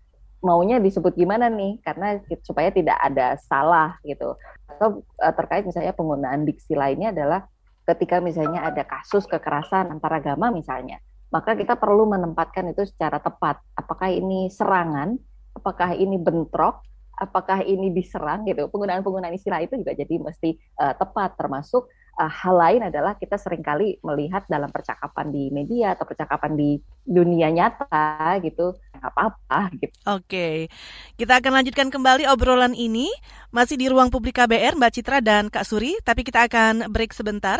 [0.42, 1.78] maunya disebut gimana nih?
[1.85, 4.35] Karena supaya tidak ada salah gitu.
[4.66, 7.46] Atau uh, terkait misalnya penggunaan diksi lainnya adalah
[7.83, 11.02] ketika misalnya ada kasus kekerasan antar agama misalnya
[11.33, 13.57] maka kita perlu menempatkan itu secara tepat.
[13.72, 15.16] Apakah ini serangan
[15.57, 16.83] apakah ini bentrok,
[17.17, 18.67] apakah ini diserang gitu.
[18.69, 21.87] Penggunaan-penggunaan istilah itu juga jadi mesti uh, tepat termasuk
[22.19, 26.71] uh, hal lain adalah kita sering kali melihat dalam percakapan di media atau percakapan di
[27.07, 29.95] dunia nyata gitu apa-apa gitu.
[30.07, 30.71] Oke,
[31.19, 33.11] kita akan lanjutkan kembali obrolan ini
[33.51, 37.59] masih di ruang publik KBR Mbak Citra dan Kak Suri, tapi kita akan break sebentar.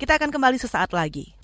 [0.00, 1.36] Kita akan kembali sesaat lagi.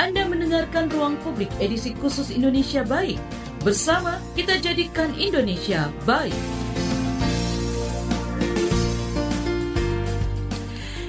[0.00, 3.20] Anda mendengarkan ruang publik edisi khusus Indonesia Baik.
[3.58, 6.30] Bersama kita jadikan Indonesia baik.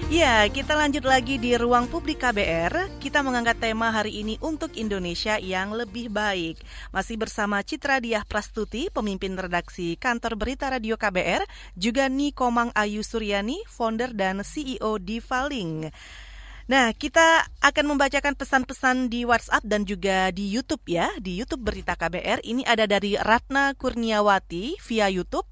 [0.10, 2.98] Ya, kita lanjut lagi di ruang publik KBR.
[2.98, 6.58] Kita mengangkat tema hari ini untuk Indonesia yang lebih baik.
[6.90, 11.46] Masih bersama Citra Diah Prastuti, pemimpin redaksi kantor berita radio KBR,
[11.78, 15.94] juga Nikomang Ayu Suryani, founder dan CEO di Faling.
[16.70, 21.10] Nah, kita akan membacakan pesan-pesan di WhatsApp dan juga di YouTube ya.
[21.18, 25.50] Di YouTube Berita KBR ini ada dari Ratna Kurniawati via YouTube.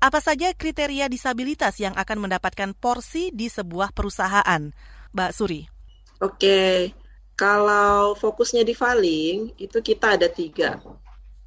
[0.00, 4.72] Apa saja kriteria disabilitas yang akan mendapatkan porsi di sebuah perusahaan?
[5.12, 5.68] Mbak Suri.
[6.24, 6.96] Oke,
[7.36, 10.80] kalau fokusnya di Valing, itu kita ada tiga.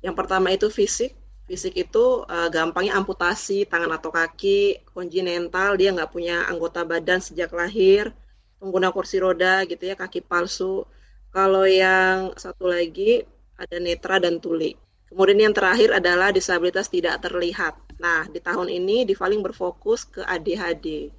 [0.05, 1.17] Yang pertama itu fisik.
[1.49, 7.49] Fisik itu uh, gampangnya amputasi tangan atau kaki, konjinental, dia nggak punya anggota badan sejak
[7.55, 8.13] lahir,
[8.57, 10.85] pengguna kursi roda gitu ya, kaki palsu.
[11.31, 13.21] Kalau yang satu lagi
[13.57, 14.73] ada netra dan tuli.
[15.07, 17.79] Kemudian yang terakhir adalah disabilitas tidak terlihat.
[17.97, 21.09] Nah, di tahun ini Divaling berfokus ke ADHD.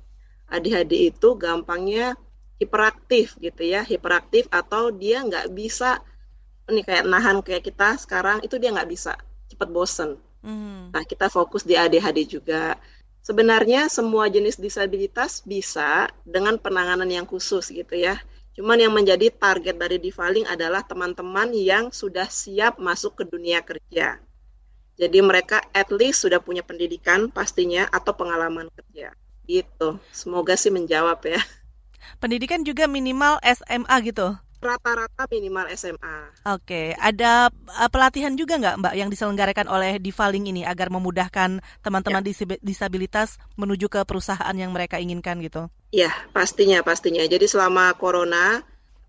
[0.48, 2.16] ADHD itu gampangnya
[2.58, 6.02] hiperaktif gitu ya, hiperaktif atau dia nggak bisa
[6.68, 9.16] ini kayak nahan kayak kita sekarang itu dia nggak bisa
[9.48, 10.20] cepat bosen.
[10.44, 10.92] Hmm.
[10.92, 12.76] Nah, kita fokus di ADHD juga.
[13.28, 18.16] Sebenarnya semua jenis disabilitas bisa dengan penanganan yang khusus gitu ya.
[18.56, 24.16] Cuman yang menjadi target dari Divaling adalah teman-teman yang sudah siap masuk ke dunia kerja.
[24.96, 29.12] Jadi mereka at least sudah punya pendidikan pastinya atau pengalaman kerja.
[29.44, 30.00] Gitu.
[30.08, 31.44] Semoga sih menjawab ya.
[32.24, 36.18] Pendidikan juga minimal SMA gitu rata-rata minimal SMA.
[36.50, 42.22] Oke, ada uh, pelatihan juga nggak Mbak yang diselenggarakan oleh Divaling ini agar memudahkan teman-teman
[42.26, 42.58] ya.
[42.58, 45.70] disabilitas menuju ke perusahaan yang mereka inginkan gitu?
[45.94, 47.24] Iya, pastinya pastinya.
[47.24, 48.60] Jadi selama corona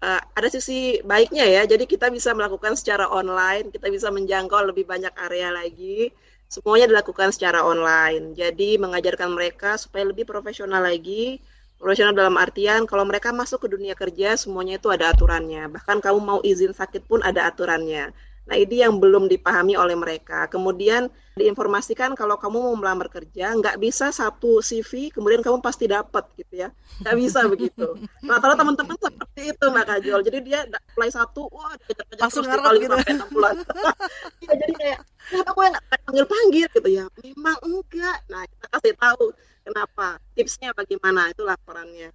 [0.04, 1.62] uh, ada sisi baiknya ya.
[1.68, 6.12] Jadi kita bisa melakukan secara online, kita bisa menjangkau lebih banyak area lagi.
[6.50, 8.34] Semuanya dilakukan secara online.
[8.34, 11.38] Jadi mengajarkan mereka supaya lebih profesional lagi.
[11.80, 15.62] Profesional dalam artian kalau mereka masuk ke dunia kerja semuanya itu ada aturannya.
[15.76, 18.04] Bahkan kamu mau izin sakit pun ada aturannya.
[18.50, 20.50] Nah, ini yang belum dipahami oleh mereka.
[20.50, 21.06] Kemudian
[21.38, 26.66] diinformasikan kalau kamu mau melamar kerja, nggak bisa satu CV, kemudian kamu pasti dapat gitu
[26.66, 26.74] ya.
[27.06, 27.88] Nggak bisa begitu.
[28.26, 30.20] Rata-rata teman-teman seperti itu Mbak Kajol.
[30.26, 30.60] Jadi dia
[30.98, 32.90] mulai satu, wah kejar-kejar terus kali gitu.
[32.98, 33.56] sampai enam bulan.
[34.50, 37.06] ya, jadi kayak, kenapa gue nggak panggil-panggil gitu ya?
[37.22, 38.18] Memang enggak.
[38.34, 39.24] Nah, kita kasih tahu
[39.62, 40.08] kenapa.
[40.34, 42.10] Tipsnya bagaimana, itu laporannya.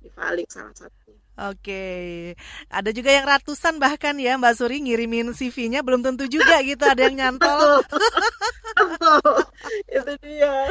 [0.00, 1.18] Di filing salah satunya.
[1.38, 1.84] Oke,
[2.68, 7.06] ada juga yang ratusan bahkan ya Mbak Suri ngirimin CV-nya belum tentu juga gitu ada
[7.08, 7.80] yang nyantol.
[9.88, 10.68] itu dia.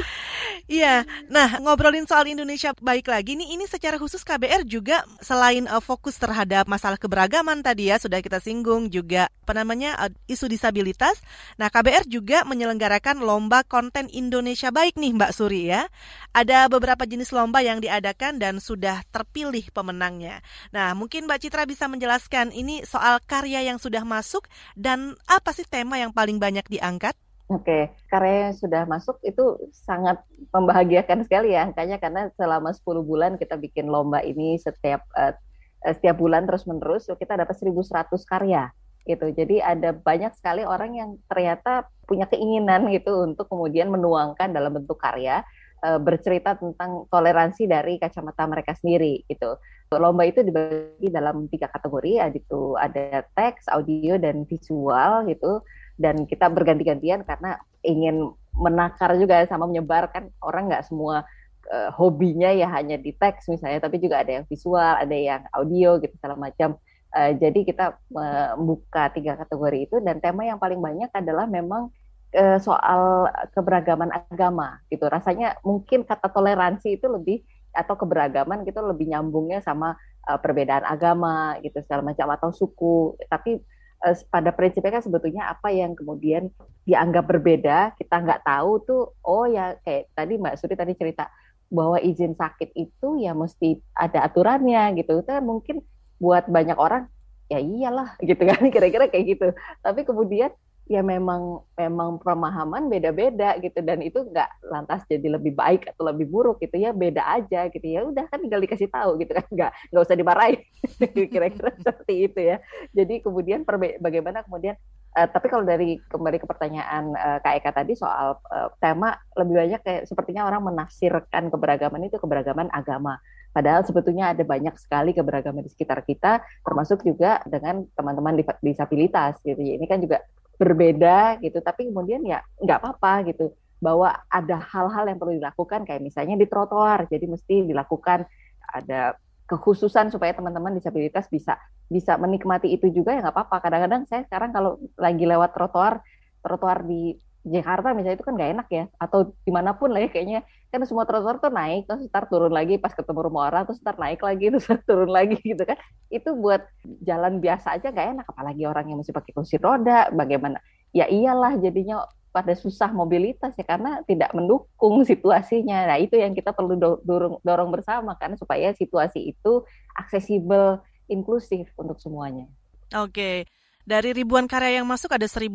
[0.70, 0.96] Iya,
[1.26, 6.22] nah ngobrolin soal Indonesia baik lagi nih ini secara khusus KBR juga selain uh, fokus
[6.22, 11.18] terhadap masalah keberagaman tadi ya sudah kita singgung juga apa namanya uh, isu disabilitas.
[11.58, 15.90] Nah KBR juga menyelenggarakan lomba konten Indonesia baik nih Mbak Suri ya.
[16.30, 20.46] Ada beberapa jenis lomba yang diadakan dan sudah terpilih pemenangnya.
[20.70, 24.46] Nah, mungkin Mbak Citra bisa menjelaskan ini soal karya yang sudah masuk
[24.78, 27.18] dan apa sih tema yang paling banyak diangkat?
[27.50, 30.22] Oke, karya yang sudah masuk itu sangat
[30.54, 35.34] membahagiakan sekali ya angkanya karena selama 10 bulan kita bikin lomba ini setiap uh,
[35.82, 38.70] setiap bulan terus-menerus kita dapat 1100 karya
[39.10, 39.34] gitu.
[39.34, 45.02] Jadi ada banyak sekali orang yang ternyata punya keinginan gitu untuk kemudian menuangkan dalam bentuk
[45.02, 45.42] karya
[45.82, 49.58] uh, bercerita tentang toleransi dari kacamata mereka sendiri gitu.
[49.98, 55.66] Lomba itu dibagi dalam tiga kategori, yaitu ada teks, audio, dan visual gitu.
[55.98, 61.26] Dan kita berganti-gantian karena ingin menakar juga sama menyebarkan orang nggak semua
[61.74, 65.98] uh, hobinya ya hanya di teks misalnya, tapi juga ada yang visual, ada yang audio
[65.98, 66.78] gitu segala macam.
[67.10, 71.90] Uh, jadi kita membuka tiga kategori itu dan tema yang paling banyak adalah memang
[72.38, 73.26] uh, soal
[73.58, 75.10] keberagaman agama gitu.
[75.10, 77.42] Rasanya mungkin kata toleransi itu lebih
[77.74, 79.96] atau keberagaman gitu lebih nyambungnya sama
[80.28, 83.18] uh, perbedaan agama gitu segala macam atau suku.
[83.30, 83.62] Tapi
[84.06, 86.50] uh, pada prinsipnya kan sebetulnya apa yang kemudian
[86.84, 91.30] dianggap berbeda kita nggak tahu tuh oh ya kayak tadi Mbak Suri tadi cerita
[91.70, 95.22] bahwa izin sakit itu ya mesti ada aturannya gitu.
[95.22, 95.86] Itu kan mungkin
[96.20, 97.08] buat banyak orang
[97.50, 99.48] ya iyalah gitu kan kira-kira kayak gitu.
[99.86, 100.50] Tapi kemudian
[100.90, 103.80] ya memang memang pemahaman beda-beda gitu.
[103.86, 106.90] Dan itu nggak lantas jadi lebih baik atau lebih buruk gitu ya.
[106.90, 108.02] Beda aja gitu ya.
[108.10, 109.46] Udah kan tinggal dikasih tahu gitu kan.
[109.54, 110.60] Nggak nggak usah dimarahin.
[111.32, 112.58] Kira-kira seperti itu ya.
[112.98, 113.62] Jadi kemudian
[114.02, 114.74] bagaimana kemudian
[115.14, 119.62] uh, tapi kalau dari kembali ke pertanyaan uh, Kak Eka tadi soal uh, tema lebih
[119.62, 123.22] banyak kayak sepertinya orang menafsirkan keberagaman itu keberagaman agama.
[123.50, 129.58] Padahal sebetulnya ada banyak sekali keberagaman di sekitar kita, termasuk juga dengan teman-teman disabilitas gitu.
[129.58, 130.22] Ya, ini kan juga
[130.60, 133.56] berbeda gitu tapi kemudian ya nggak apa-apa gitu.
[133.80, 137.08] Bahwa ada hal-hal yang perlu dilakukan kayak misalnya di trotoar.
[137.08, 138.28] Jadi mesti dilakukan
[138.76, 139.16] ada
[139.48, 141.56] kekhususan supaya teman-teman disabilitas bisa
[141.90, 143.58] bisa menikmati itu juga ya nggak apa-apa.
[143.64, 146.04] Kadang-kadang saya sekarang kalau lagi lewat trotoar
[146.44, 147.16] trotoar di
[147.48, 150.84] Jakarta misalnya itu kan nggak enak ya atau di mana pun lah ya kayaknya kan
[150.84, 154.20] semua trotoar tuh naik terus ntar turun lagi pas ketemu rumah orang terus ntar naik
[154.20, 155.80] lagi terus turun lagi gitu kan.
[156.12, 156.68] Itu buat
[157.04, 160.60] jalan biasa aja nggak enak apalagi orang yang masih pakai kursi roda bagaimana.
[160.92, 165.90] Ya iyalah jadinya pada susah mobilitas ya karena tidak mendukung situasinya.
[165.90, 169.64] Nah itu yang kita perlu dorong dorong bersama karena supaya situasi itu
[169.98, 172.46] aksesibel inklusif untuk semuanya.
[172.94, 173.46] Oke.
[173.46, 173.59] okay.
[173.90, 175.50] Dari ribuan karya yang masuk ada 1.100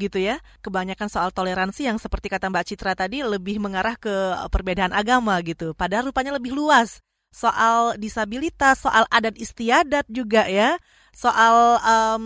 [0.00, 0.40] gitu ya.
[0.64, 4.08] Kebanyakan soal toleransi yang seperti kata Mbak Citra tadi lebih mengarah ke
[4.48, 5.76] perbedaan agama gitu.
[5.76, 7.04] Padahal rupanya lebih luas.
[7.28, 10.80] Soal disabilitas, soal adat istiadat juga ya.
[11.12, 12.24] Soal um,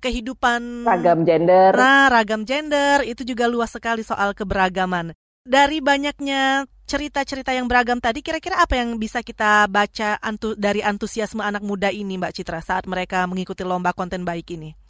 [0.00, 0.88] kehidupan...
[0.88, 1.76] Ragam gender.
[1.76, 5.12] Nah, ragam gender itu juga luas sekali soal keberagaman.
[5.44, 11.44] Dari banyaknya cerita-cerita yang beragam tadi, kira-kira apa yang bisa kita baca antu dari antusiasme
[11.44, 14.85] anak muda ini, Mbak Citra, saat mereka mengikuti lomba konten baik ini?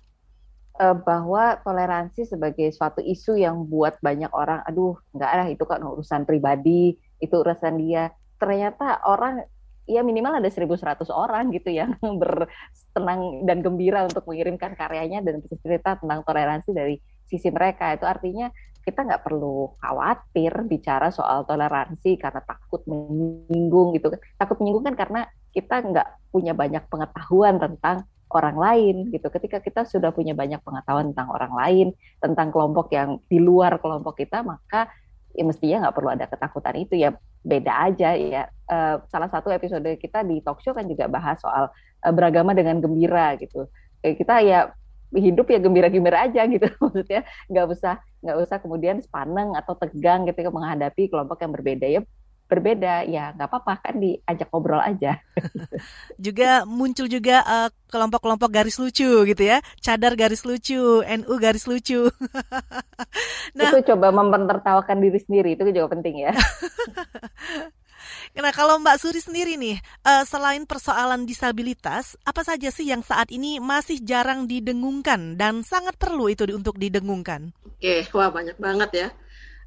[0.79, 5.81] Uh, bahwa toleransi sebagai suatu isu yang buat banyak orang, aduh, nggak ada itu kan
[5.83, 8.13] urusan pribadi, itu urusan dia.
[8.37, 9.45] Ternyata orang,
[9.89, 15.97] ya minimal ada 1.100 orang gitu yang bersenang dan gembira untuk mengirimkan karyanya dan cerita
[15.97, 17.97] tentang toleransi dari sisi mereka.
[17.97, 18.53] Itu artinya
[18.87, 24.15] kita nggak perlu khawatir bicara soal toleransi karena takut menyinggung gitu.
[24.39, 29.31] Takut menyinggung kan karena kita nggak punya banyak pengetahuan tentang orang lain gitu.
[29.31, 31.87] Ketika kita sudah punya banyak pengetahuan tentang orang lain,
[32.19, 34.91] tentang kelompok yang di luar kelompok kita, maka
[35.37, 37.15] ya mestinya nggak perlu ada ketakutan itu ya
[37.47, 38.51] beda aja ya.
[38.67, 41.71] Uh, salah satu episode kita di talk show kan juga bahas soal
[42.03, 43.71] uh, beragama dengan gembira gitu.
[44.03, 44.61] Kayak kita ya
[45.15, 47.95] hidup ya gembira-gembira aja gitu maksudnya nggak usah
[48.27, 52.01] nggak usah kemudian sepaneng atau tegang ketika menghadapi kelompok yang berbeda ya
[52.47, 55.19] berbeda ya nggak apa-apa kan diajak ngobrol aja.
[56.27, 62.07] juga muncul juga eh, kelompok-kelompok garis lucu gitu ya, cadar garis lucu, NU garis lucu.
[63.59, 66.33] nah, itu coba mempertertawakan diri sendiri itu juga penting ya.
[68.37, 73.33] Nah, kalau Mbak Suri sendiri nih, uh, selain persoalan disabilitas, apa saja sih yang saat
[73.33, 77.57] ini masih jarang didengungkan dan sangat perlu itu untuk didengungkan?
[77.65, 79.09] Oke, wah banyak banget ya.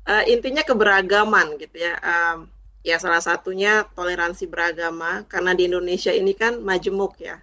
[0.05, 1.97] Uh, intinya keberagaman gitu ya.
[1.97, 2.47] Um,
[2.89, 7.37] ya salah satunya toleransi beragama karena di Indonesia ini kan majemuk ya.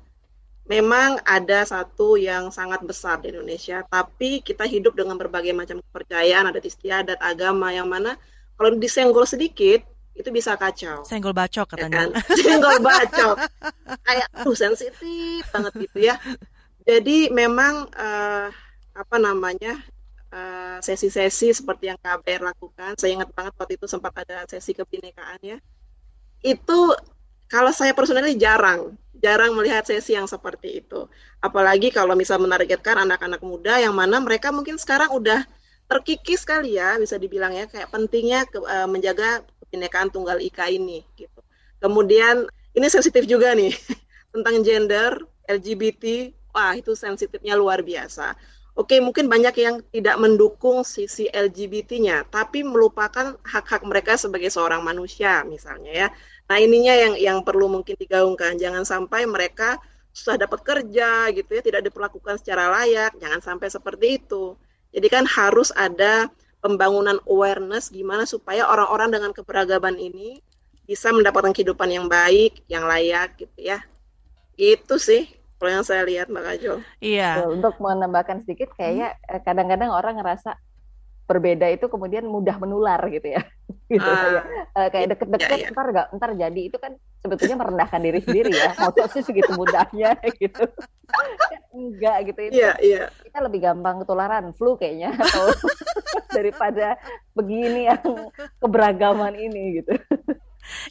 [0.67, 6.51] Memang ada satu yang sangat besar di Indonesia, tapi kita hidup dengan berbagai macam kepercayaan,
[6.51, 8.19] ada istiadat, agama yang mana
[8.59, 11.07] kalau disenggol sedikit itu bisa kacau.
[11.07, 11.95] Senggol bacok ya katanya.
[11.95, 12.11] Ya kan?
[12.35, 13.37] Senggol bacok.
[14.03, 16.19] Kayak tuh sensitif banget gitu ya.
[16.83, 18.49] Jadi memang uh,
[18.97, 19.79] apa namanya
[20.83, 22.99] sesi-sesi uh, seperti yang KBR lakukan.
[22.99, 25.59] Saya ingat banget waktu itu sempat ada sesi kebinekaan ya.
[26.45, 26.95] Itu
[27.47, 31.07] kalau saya personally jarang, jarang melihat sesi yang seperti itu.
[31.39, 35.47] Apalagi kalau misal menargetkan anak-anak muda yang mana mereka mungkin sekarang udah
[35.87, 41.07] terkikis kali ya, bisa dibilang ya, kayak pentingnya ke, uh, menjaga kebinekaan tunggal ika ini
[41.15, 41.41] gitu.
[41.79, 43.71] Kemudian ini sensitif juga nih
[44.35, 48.35] tentang gender, LGBT, wah itu sensitifnya luar biasa
[48.77, 55.41] Oke, mungkin banyak yang tidak mendukung sisi LGBT-nya, tapi melupakan hak-hak mereka sebagai seorang manusia,
[55.49, 56.09] misalnya ya.
[56.45, 58.61] Nah, ininya yang yang perlu mungkin digaungkan.
[58.61, 59.81] Jangan sampai mereka
[60.13, 63.17] sudah dapat kerja gitu ya, tidak diperlakukan secara layak.
[63.17, 64.53] Jangan sampai seperti itu.
[64.93, 66.29] Jadi kan harus ada
[66.61, 70.45] pembangunan awareness gimana supaya orang-orang dengan keberagaman ini
[70.85, 73.81] bisa mendapatkan kehidupan yang baik, yang layak gitu ya.
[74.61, 76.75] Itu sih kalau yang saya lihat Mbak Kajo.
[77.01, 77.49] Iya.
[77.49, 79.41] Untuk menambahkan sedikit, kayaknya hmm.
[79.45, 80.61] kadang-kadang orang ngerasa
[81.27, 83.43] berbeda itu kemudian mudah menular gitu ya
[83.93, 84.43] gitu uh,
[84.79, 85.75] uh, kayak deket-deket iya, iya.
[85.75, 90.15] ntar gak, ntar jadi itu kan sebetulnya merendahkan diri sendiri ya mau sih segitu mudahnya
[90.43, 90.65] gitu
[91.75, 93.11] enggak gitu itu yeah, yeah.
[93.27, 95.51] kita lebih gampang ketularan flu kayaknya atau
[96.31, 96.95] daripada
[97.35, 98.31] begini yang
[98.63, 99.93] keberagaman ini gitu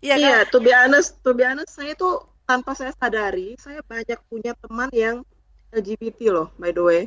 [0.04, 3.81] iya yeah, yeah, to be honest to be honest saya tuh tanpa saya sadari, saya
[3.81, 5.25] banyak punya teman yang
[5.73, 7.01] LGBT loh, by the way.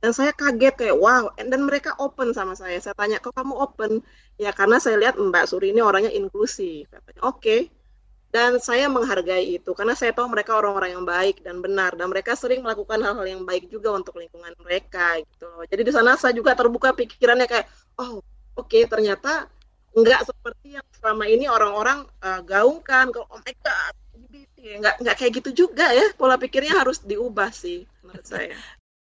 [0.00, 2.80] Dan saya kaget kayak, wow, dan mereka open sama saya.
[2.80, 4.00] Saya tanya, kok kamu open?
[4.40, 6.88] Ya karena saya lihat Mbak Suri ini orangnya inklusif.
[6.88, 7.40] Katanya, oke.
[7.40, 7.60] Okay.
[8.30, 11.92] Dan saya menghargai itu, karena saya tahu mereka orang-orang yang baik dan benar.
[11.98, 15.20] Dan mereka sering melakukan hal-hal yang baik juga untuk lingkungan mereka.
[15.20, 15.50] gitu.
[15.68, 17.66] Jadi di sana saya juga terbuka pikirannya kayak,
[18.00, 18.24] oh
[18.56, 19.52] oke okay, ternyata
[19.90, 23.12] nggak seperti yang selama ini orang-orang uh, gaungkan.
[23.12, 23.94] Kalau, oh my God,
[24.60, 28.52] nggak nggak kayak gitu juga ya pola pikirnya harus diubah sih menurut saya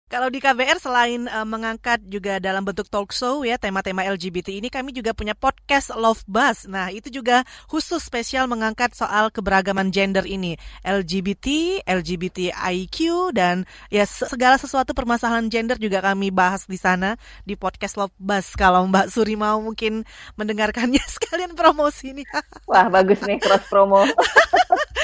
[0.09, 4.65] Kalau di KBR selain uh, mengangkat juga dalam bentuk talk show ya tema-tema LGBT ini
[4.65, 6.65] kami juga punya podcast Love Buzz.
[6.65, 10.57] Nah, itu juga khusus spesial mengangkat soal keberagaman gender ini.
[10.81, 11.45] LGBT,
[11.85, 12.97] LGBTIQ
[13.37, 17.13] dan ya segala sesuatu permasalahan gender juga kami bahas di sana
[17.45, 18.57] di podcast Love Buzz.
[18.57, 20.09] Kalau Mbak Suri mau mungkin
[20.41, 22.25] mendengarkannya sekalian promosi ini.
[22.65, 24.01] Wah, bagus nih cross promo.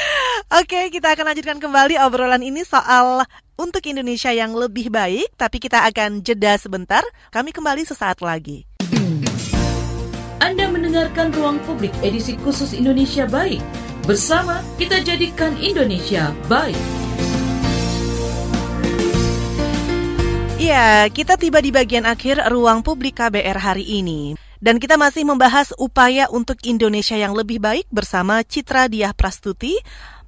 [0.45, 3.25] Oke, kita akan lanjutkan kembali obrolan ini soal
[3.57, 7.01] untuk Indonesia yang lebih baik, tapi kita akan jeda sebentar.
[7.33, 8.61] Kami kembali sesaat lagi.
[10.37, 13.57] Anda mendengarkan Ruang Publik edisi khusus Indonesia Baik.
[14.05, 16.77] Bersama kita jadikan Indonesia baik.
[20.61, 24.37] Ya, kita tiba di bagian akhir Ruang Publik KBR hari ini.
[24.61, 29.77] Dan kita masih membahas upaya untuk Indonesia yang lebih baik bersama Citra Diah Prastuti,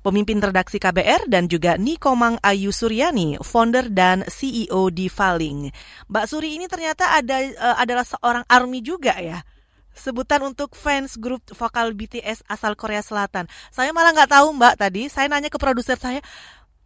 [0.07, 5.67] pemimpin redaksi KBR dan juga Nikomang Ayu Suryani, founder dan CEO di Faling.
[6.07, 9.43] Mbak Suri ini ternyata ada uh, adalah seorang army juga ya.
[9.91, 13.49] Sebutan untuk fans grup vokal BTS asal Korea Selatan.
[13.73, 15.11] Saya malah nggak tahu Mbak tadi.
[15.11, 16.23] Saya nanya ke produser saya,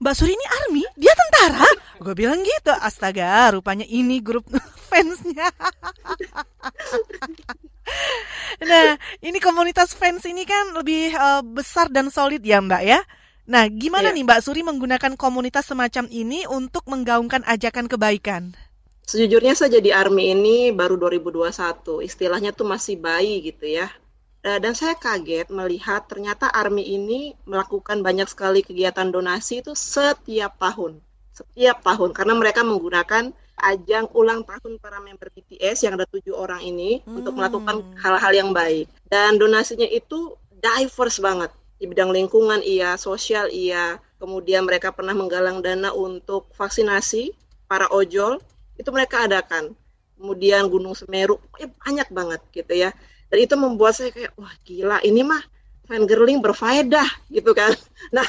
[0.01, 0.81] Mbak Suri ini army?
[0.97, 1.69] Dia tentara?
[2.01, 2.73] Gue bilang gitu.
[2.73, 4.49] Astaga, rupanya ini grup
[4.89, 5.45] fansnya.
[8.65, 13.05] nah, ini komunitas fans ini kan lebih uh, besar dan solid ya Mbak ya.
[13.45, 14.17] Nah, gimana iya.
[14.17, 18.57] nih Mbak Suri menggunakan komunitas semacam ini untuk menggaungkan ajakan kebaikan?
[19.05, 23.85] Sejujurnya saya jadi ARMY ini baru 2021, istilahnya tuh masih bayi gitu ya.
[24.41, 30.57] Eh, dan saya kaget melihat ternyata ARMY ini melakukan banyak sekali kegiatan donasi itu setiap
[30.57, 30.97] tahun.
[31.29, 33.29] Setiap tahun, karena mereka menggunakan
[33.61, 37.21] ajang ulang tahun para member BTS yang ada tujuh orang ini hmm.
[37.21, 38.89] untuk melakukan hal-hal yang baik.
[39.05, 44.01] Dan donasinya itu diverse banget di bidang lingkungan iya, sosial iya.
[44.17, 47.33] Kemudian mereka pernah menggalang dana untuk vaksinasi
[47.69, 48.41] para ojol
[48.77, 49.77] itu mereka adakan.
[50.17, 52.93] Kemudian Gunung Semeru banyak banget gitu ya.
[53.31, 55.39] Dan itu membuat saya kayak wah gila ini mah
[55.87, 57.71] fangirling berfaedah gitu kan.
[58.15, 58.27] Nah,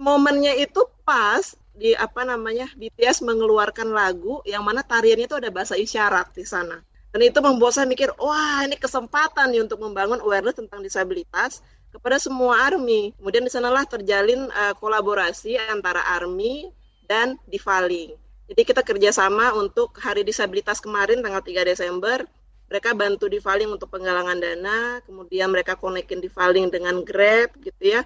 [0.00, 5.76] momennya itu pas di apa namanya BTS mengeluarkan lagu yang mana tariannya itu ada bahasa
[5.76, 6.80] isyarat di sana.
[7.12, 12.20] Dan itu membuat saya mikir, wah ini kesempatan nih untuk membangun awareness tentang disabilitas kepada
[12.20, 13.16] semua army.
[13.16, 16.68] Kemudian di sanalah terjalin uh, kolaborasi antara army
[17.08, 18.12] dan Divaling.
[18.48, 22.24] Jadi kita kerjasama untuk Hari Disabilitas kemarin tanggal 3 Desember.
[22.68, 28.04] Mereka bantu Divaling untuk penggalangan dana, kemudian mereka konekin Divaling dengan Grab gitu ya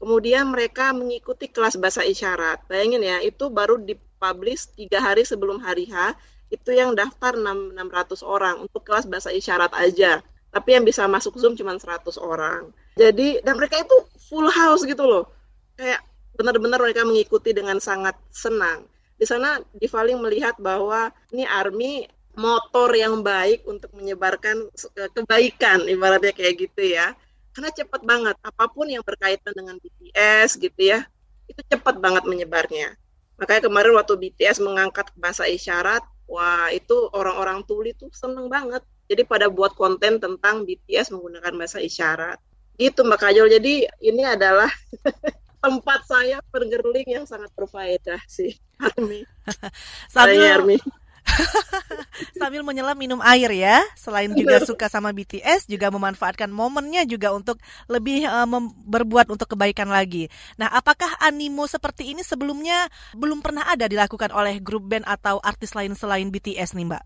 [0.00, 2.64] Kemudian mereka mengikuti kelas bahasa isyarat.
[2.72, 6.16] Bayangin ya, itu baru dipublish tiga hari sebelum hari H,
[6.48, 10.24] itu yang daftar 6, 600 orang untuk kelas bahasa isyarat aja.
[10.50, 12.72] Tapi yang bisa masuk Zoom cuma 100 orang.
[12.96, 13.92] Jadi, dan mereka itu
[14.24, 15.28] full house gitu loh.
[15.76, 16.00] Kayak
[16.32, 18.88] benar-benar mereka mengikuti dengan sangat senang.
[19.20, 22.08] Di sana Divaling melihat bahwa ini army
[22.40, 24.72] motor yang baik untuk menyebarkan
[25.12, 27.12] kebaikan, ibaratnya kayak gitu ya.
[27.52, 31.04] Karena cepat banget apa pun yang berkaitan dengan BTS gitu ya
[31.50, 32.94] itu cepat banget menyebarnya.
[33.42, 38.86] Makanya kemarin waktu BTS mengangkat bahasa isyarat wah itu orang-orang tuli tuh seneng banget.
[39.10, 42.38] Jadi pada buat konten tentang BTS menggunakan bahasa isyarat.
[42.78, 43.50] Gitu Mbak Kajol.
[43.50, 44.70] Jadi ini adalah
[45.64, 49.28] tempat saya pergerling yang sangat berfaedah sih Army
[50.56, 50.80] Army
[52.40, 53.82] Sambil menyelam minum air ya.
[53.96, 58.46] Selain juga suka sama BTS, juga memanfaatkan momennya juga untuk lebih uh,
[58.86, 60.28] berbuat untuk kebaikan lagi.
[60.56, 65.72] Nah, apakah animo seperti ini sebelumnya belum pernah ada dilakukan oleh grup band atau artis
[65.76, 67.04] lain selain BTS nih, Mbak?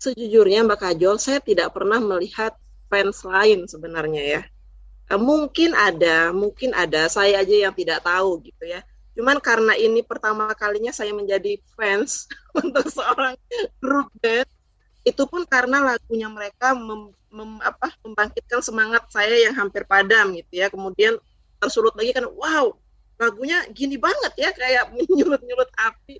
[0.00, 2.56] Sejujurnya, Mbak Kajol, saya tidak pernah melihat
[2.92, 4.42] fans lain sebenarnya ya.
[5.12, 7.08] Uh, mungkin ada, mungkin ada.
[7.08, 8.84] Saya aja yang tidak tahu gitu ya
[9.14, 12.26] Cuman karena ini pertama kalinya saya menjadi fans
[12.60, 13.38] untuk seorang
[13.78, 14.46] grup band,
[15.06, 20.52] itu pun karena lagunya mereka mem, mem, apa, membangkitkan semangat saya yang hampir padam gitu
[20.58, 20.66] ya.
[20.66, 21.14] Kemudian
[21.62, 22.74] tersulut lagi kan, wow,
[23.20, 26.18] lagunya gini banget ya, kayak menyulut-nyulut api.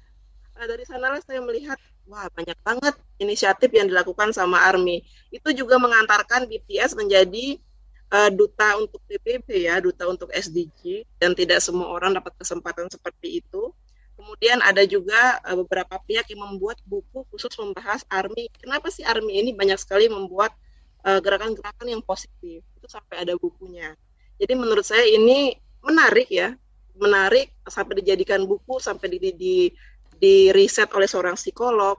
[0.55, 5.03] Nah, dari sanalah saya melihat, wah banyak banget inisiatif yang dilakukan sama ARMY.
[5.35, 7.59] Itu juga mengantarkan BTS menjadi
[8.13, 13.41] uh, duta untuk PBB ya, duta untuk SDG dan tidak semua orang dapat kesempatan seperti
[13.41, 13.73] itu.
[14.15, 18.51] Kemudian ada juga uh, beberapa pihak yang membuat buku khusus membahas ARMY.
[18.61, 20.55] Kenapa sih ARMY ini banyak sekali membuat
[21.05, 22.63] eh, gerakan-gerakan uh, yang positif?
[22.79, 23.93] Itu sampai ada bukunya.
[24.39, 26.55] Jadi menurut saya ini menarik ya,
[26.97, 29.57] menarik sampai dijadikan buku, sampai di, di,
[30.15, 31.99] di riset oleh seorang psikolog.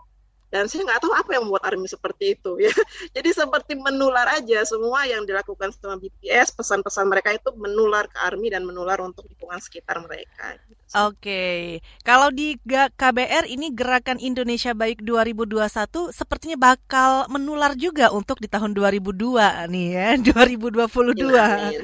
[0.55, 2.71] Dan saya nggak tahu apa yang membuat Army seperti itu ya
[3.19, 8.47] jadi seperti menular aja semua yang dilakukan sama BTS pesan-pesan mereka itu menular ke Army
[8.47, 10.79] dan menular untuk lingkungan sekitar mereka gitu.
[10.95, 15.67] Oke, kalau di KBR ini Gerakan Indonesia Baik 2021
[16.15, 21.19] sepertinya bakal menular juga untuk di tahun 2002 nih ya, 2022.
[21.35, 21.83] Ya,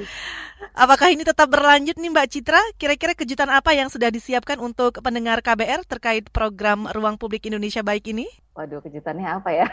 [0.70, 2.62] Apakah ini tetap berlanjut nih Mbak Citra?
[2.78, 8.14] Kira-kira kejutan apa yang sudah disiapkan untuk pendengar KBR terkait program Ruang Publik Indonesia Baik
[8.14, 8.30] ini?
[8.54, 9.66] Waduh, kejutannya apa ya?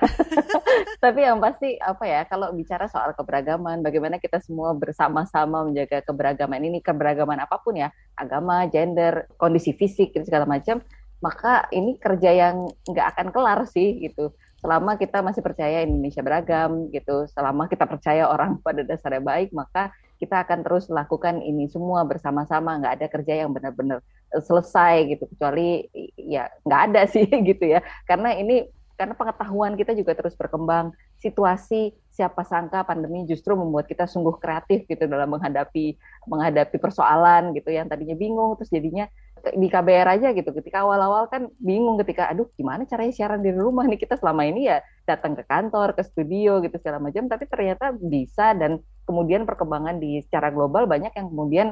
[1.03, 6.65] Tapi yang pasti apa ya, kalau bicara soal keberagaman, bagaimana kita semua bersama-sama menjaga keberagaman
[6.65, 10.81] ini, keberagaman apa pun ya, agama, gender, kondisi fisik, segala macam,
[11.21, 16.91] maka ini kerja yang nggak akan kelar sih gitu selama kita masih percaya Indonesia beragam
[16.91, 22.03] gitu selama kita percaya orang pada dasarnya baik maka kita akan terus lakukan ini semua
[22.03, 24.03] bersama-sama nggak ada kerja yang benar-benar
[24.35, 25.23] eh, selesai gitu.
[25.31, 25.87] Kecuali
[26.19, 27.79] ya nggak ada sih gitu ya.
[28.03, 28.67] Karena ini
[28.99, 30.91] karena pengetahuan kita juga terus berkembang.
[31.23, 35.95] Situasi siapa sangka pandemi justru membuat kita sungguh kreatif gitu dalam menghadapi
[36.27, 39.07] menghadapi persoalan gitu yang tadinya bingung terus jadinya
[39.55, 40.49] di KBR aja gitu.
[40.51, 43.99] Ketika awal-awal kan bingung ketika aduh gimana caranya siaran di rumah nih?
[43.99, 47.25] Kita selama ini ya datang ke kantor ke studio gitu segala macam.
[47.27, 48.79] Tapi ternyata bisa dan
[49.09, 51.67] kemudian perkembangan di secara global banyak yang kemudian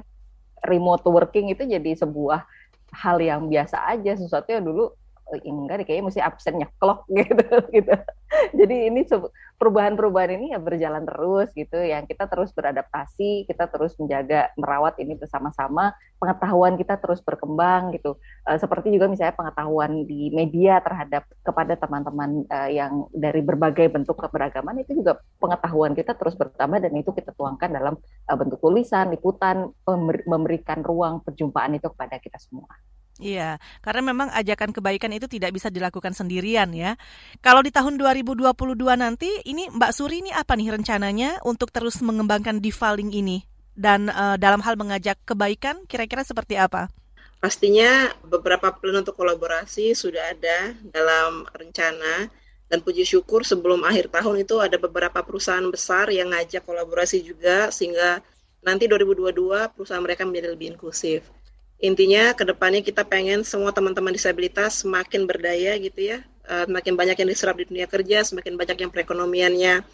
[0.65, 2.43] remote working itu jadi sebuah
[2.93, 4.95] hal yang biasa aja sesuatu yang dulu
[5.27, 7.95] oh, enggak deh kayaknya mesti absen nyeklok gitu gitu
[8.53, 9.07] jadi ini
[9.57, 15.17] perubahan-perubahan ini ya berjalan terus gitu yang kita terus beradaptasi kita terus menjaga merawat ini
[15.17, 21.73] bersama-sama pengetahuan kita terus berkembang gitu uh, seperti juga misalnya pengetahuan di media terhadap kepada
[21.77, 27.09] teman-teman uh, yang dari berbagai bentuk keberagaman itu juga pengetahuan kita terus bertambah dan itu
[27.13, 27.95] kita tuangkan dalam
[28.29, 29.69] uh, bentuk tulisan liputan
[30.27, 32.69] memberikan ruang perjumpaan itu kepada kita semua.
[33.17, 36.93] Iya, karena memang ajakan kebaikan itu tidak bisa dilakukan sendirian ya.
[37.41, 38.53] Kalau di tahun 2022
[38.93, 43.41] nanti, ini Mbak Suri ini apa nih rencananya untuk terus mengembangkan Divaling ini?
[43.73, 46.93] Dan uh, dalam hal mengajak kebaikan, kira-kira seperti apa?
[47.37, 52.29] Pastinya beberapa plan untuk kolaborasi sudah ada dalam rencana
[52.65, 57.69] dan puji syukur sebelum akhir tahun itu ada beberapa perusahaan besar yang ngajak kolaborasi juga
[57.69, 58.25] sehingga
[58.65, 61.29] nanti 2022 perusahaan mereka menjadi lebih inklusif
[61.77, 66.19] intinya ke depannya kita pengen semua teman-teman disabilitas semakin berdaya gitu ya,
[66.49, 69.85] uh, semakin banyak yang diserap di dunia kerja, semakin banyak yang perekonomiannya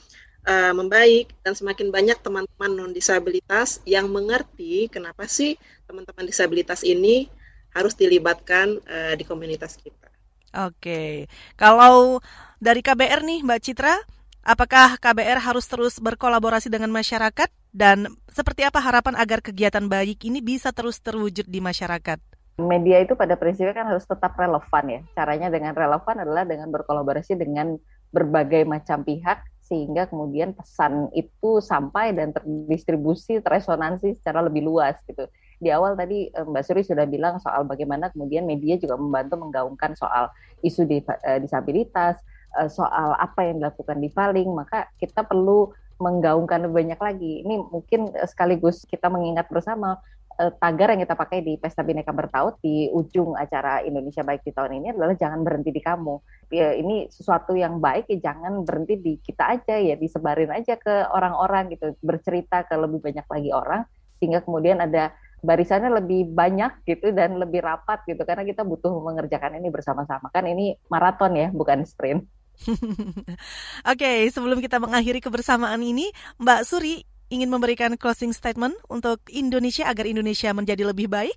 [0.47, 7.27] uh, membaik dan semakin banyak teman-teman non disabilitas yang mengerti kenapa sih teman-teman disabilitas ini
[7.73, 10.07] harus dilibatkan uh, di komunitas kita.
[10.53, 11.25] Oke,
[11.57, 12.21] kalau
[12.61, 13.97] dari KBR nih Mbak Citra,
[14.43, 20.43] apakah KBR harus terus berkolaborasi dengan masyarakat dan seperti apa harapan agar kegiatan baik ini
[20.43, 22.19] bisa terus terwujud di masyarakat?
[22.61, 25.01] Media itu pada prinsipnya kan harus tetap relevan ya.
[25.17, 27.81] Caranya dengan relevan adalah dengan berkolaborasi dengan
[28.13, 35.25] berbagai macam pihak sehingga kemudian pesan itu sampai dan terdistribusi, terresonansi secara lebih luas gitu.
[35.57, 39.97] Di awal tadi eh, Mbak Suri sudah bilang soal bagaimana kemudian media juga membantu menggaungkan
[39.97, 40.29] soal
[40.61, 42.21] isu eh, disabilitas,
[42.59, 47.33] eh, soal apa yang dilakukan di Paling, maka kita perlu menggaungkan lebih banyak lagi.
[47.45, 49.97] Ini mungkin eh, sekaligus kita mengingat bersama
[50.39, 54.51] uh, tagar yang kita pakai di Pesta Bineka Bertaut di ujung acara Indonesia Baik di
[54.53, 56.15] tahun ini adalah jangan berhenti di kamu.
[56.53, 61.09] Ya, ini sesuatu yang baik ya jangan berhenti di kita aja ya disebarin aja ke
[61.09, 63.81] orang-orang gitu, bercerita ke lebih banyak lagi orang
[64.21, 65.11] sehingga kemudian ada
[65.43, 70.47] barisannya lebih banyak gitu dan lebih rapat gitu karena kita butuh mengerjakan ini bersama-sama kan
[70.47, 72.23] ini maraton ya bukan sprint.
[73.91, 80.05] Oke, sebelum kita mengakhiri kebersamaan ini, Mbak Suri ingin memberikan closing statement untuk Indonesia agar
[80.05, 81.33] Indonesia menjadi lebih baik?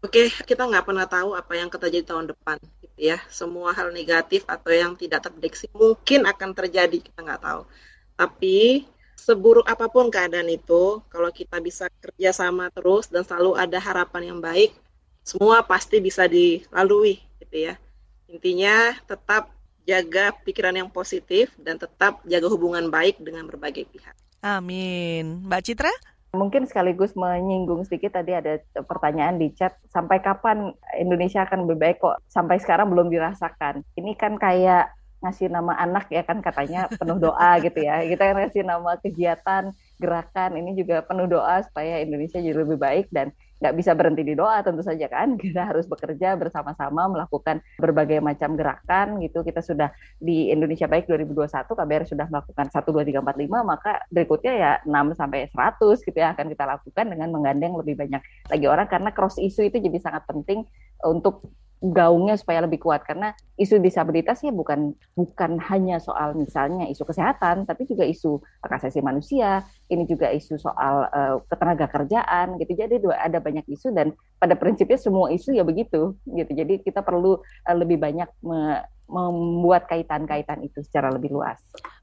[0.00, 3.20] Oke, kita nggak pernah tahu apa yang terjadi tahun depan, gitu ya.
[3.28, 7.68] Semua hal negatif atau yang tidak terprediksi mungkin akan terjadi, kita nggak tahu.
[8.16, 14.32] Tapi seburuk apa pun keadaan itu, kalau kita bisa kerjasama terus dan selalu ada harapan
[14.32, 14.72] yang baik,
[15.20, 17.76] semua pasti bisa dilalui, gitu ya.
[18.24, 19.52] Intinya tetap
[19.88, 24.14] jaga pikiran yang positif dan tetap jaga hubungan baik dengan berbagai pihak.
[24.40, 25.44] Amin.
[25.44, 25.92] Mbak Citra?
[26.30, 31.98] Mungkin sekaligus menyinggung sedikit tadi ada pertanyaan di chat, sampai kapan Indonesia akan lebih baik
[31.98, 33.82] kok sampai sekarang belum dirasakan.
[33.98, 38.06] Ini kan kayak ngasih nama anak ya kan katanya penuh doa gitu ya.
[38.06, 43.10] Kita kan ngasih nama kegiatan, gerakan ini juga penuh doa supaya Indonesia jadi lebih baik
[43.10, 45.36] dan nggak bisa berhenti di doa tentu saja kan.
[45.42, 49.44] Kita harus bekerja bersama-sama melakukan berbagai macam gerakan gitu.
[49.44, 53.92] Kita sudah di Indonesia Baik 2021 KBR sudah melakukan 1 2 3 4 5 maka
[54.08, 58.66] berikutnya ya 6 sampai 100 gitu ya akan kita lakukan dengan menggandeng lebih banyak lagi
[58.66, 58.88] orang.
[58.88, 60.64] Karena cross isu itu jadi sangat penting
[61.04, 63.04] untuk gaungnya supaya lebih kuat.
[63.04, 68.72] Karena isu disabilitas ya bukan bukan hanya soal misalnya isu kesehatan tapi juga isu hak
[68.80, 74.14] asasi manusia ini juga isu soal uh, ketenaga kerjaan gitu jadi ada banyak isu dan
[74.38, 79.90] pada prinsipnya semua isu ya begitu gitu jadi kita perlu uh, lebih banyak me membuat
[79.90, 81.58] kaitan-kaitan itu secara lebih luas.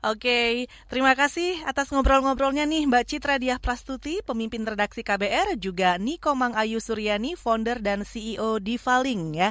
[0.06, 6.38] Oke, terima kasih atas ngobrol-ngobrolnya nih Mbak Citra Diah Prastuti, pemimpin redaksi KBR, juga Niko
[6.38, 9.50] Mang Ayu Suryani, founder dan CEO di Faling ya.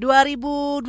[0.00, 0.88] 2022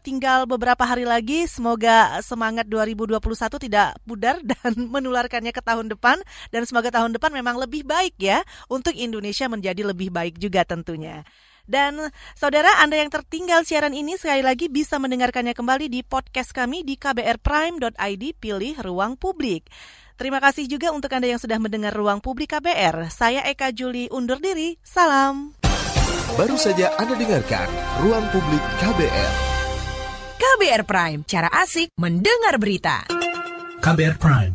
[0.00, 3.20] tinggal beberapa hari lagi, semoga semangat 2021
[3.68, 8.44] tidak pudar dan menularkannya ke tahun depan dan semoga tahun depan memang lebih baik ya
[8.68, 11.24] untuk Indonesia menjadi lebih baik juga tentunya.
[11.68, 12.00] Dan
[12.32, 16.96] saudara Anda yang tertinggal siaran ini sekali lagi bisa mendengarkannya kembali di podcast kami di
[16.96, 19.68] kbrprime.id pilih ruang publik.
[20.18, 23.06] Terima kasih juga untuk Anda yang sudah mendengar Ruang Publik KBR.
[23.06, 24.74] Saya Eka Juli undur diri.
[24.82, 25.54] Salam.
[26.34, 27.70] Baru saja Anda dengarkan
[28.02, 29.30] Ruang Publik KBR.
[30.38, 33.06] KBR Prime, cara asik mendengar berita.
[33.78, 34.54] KBR Prime,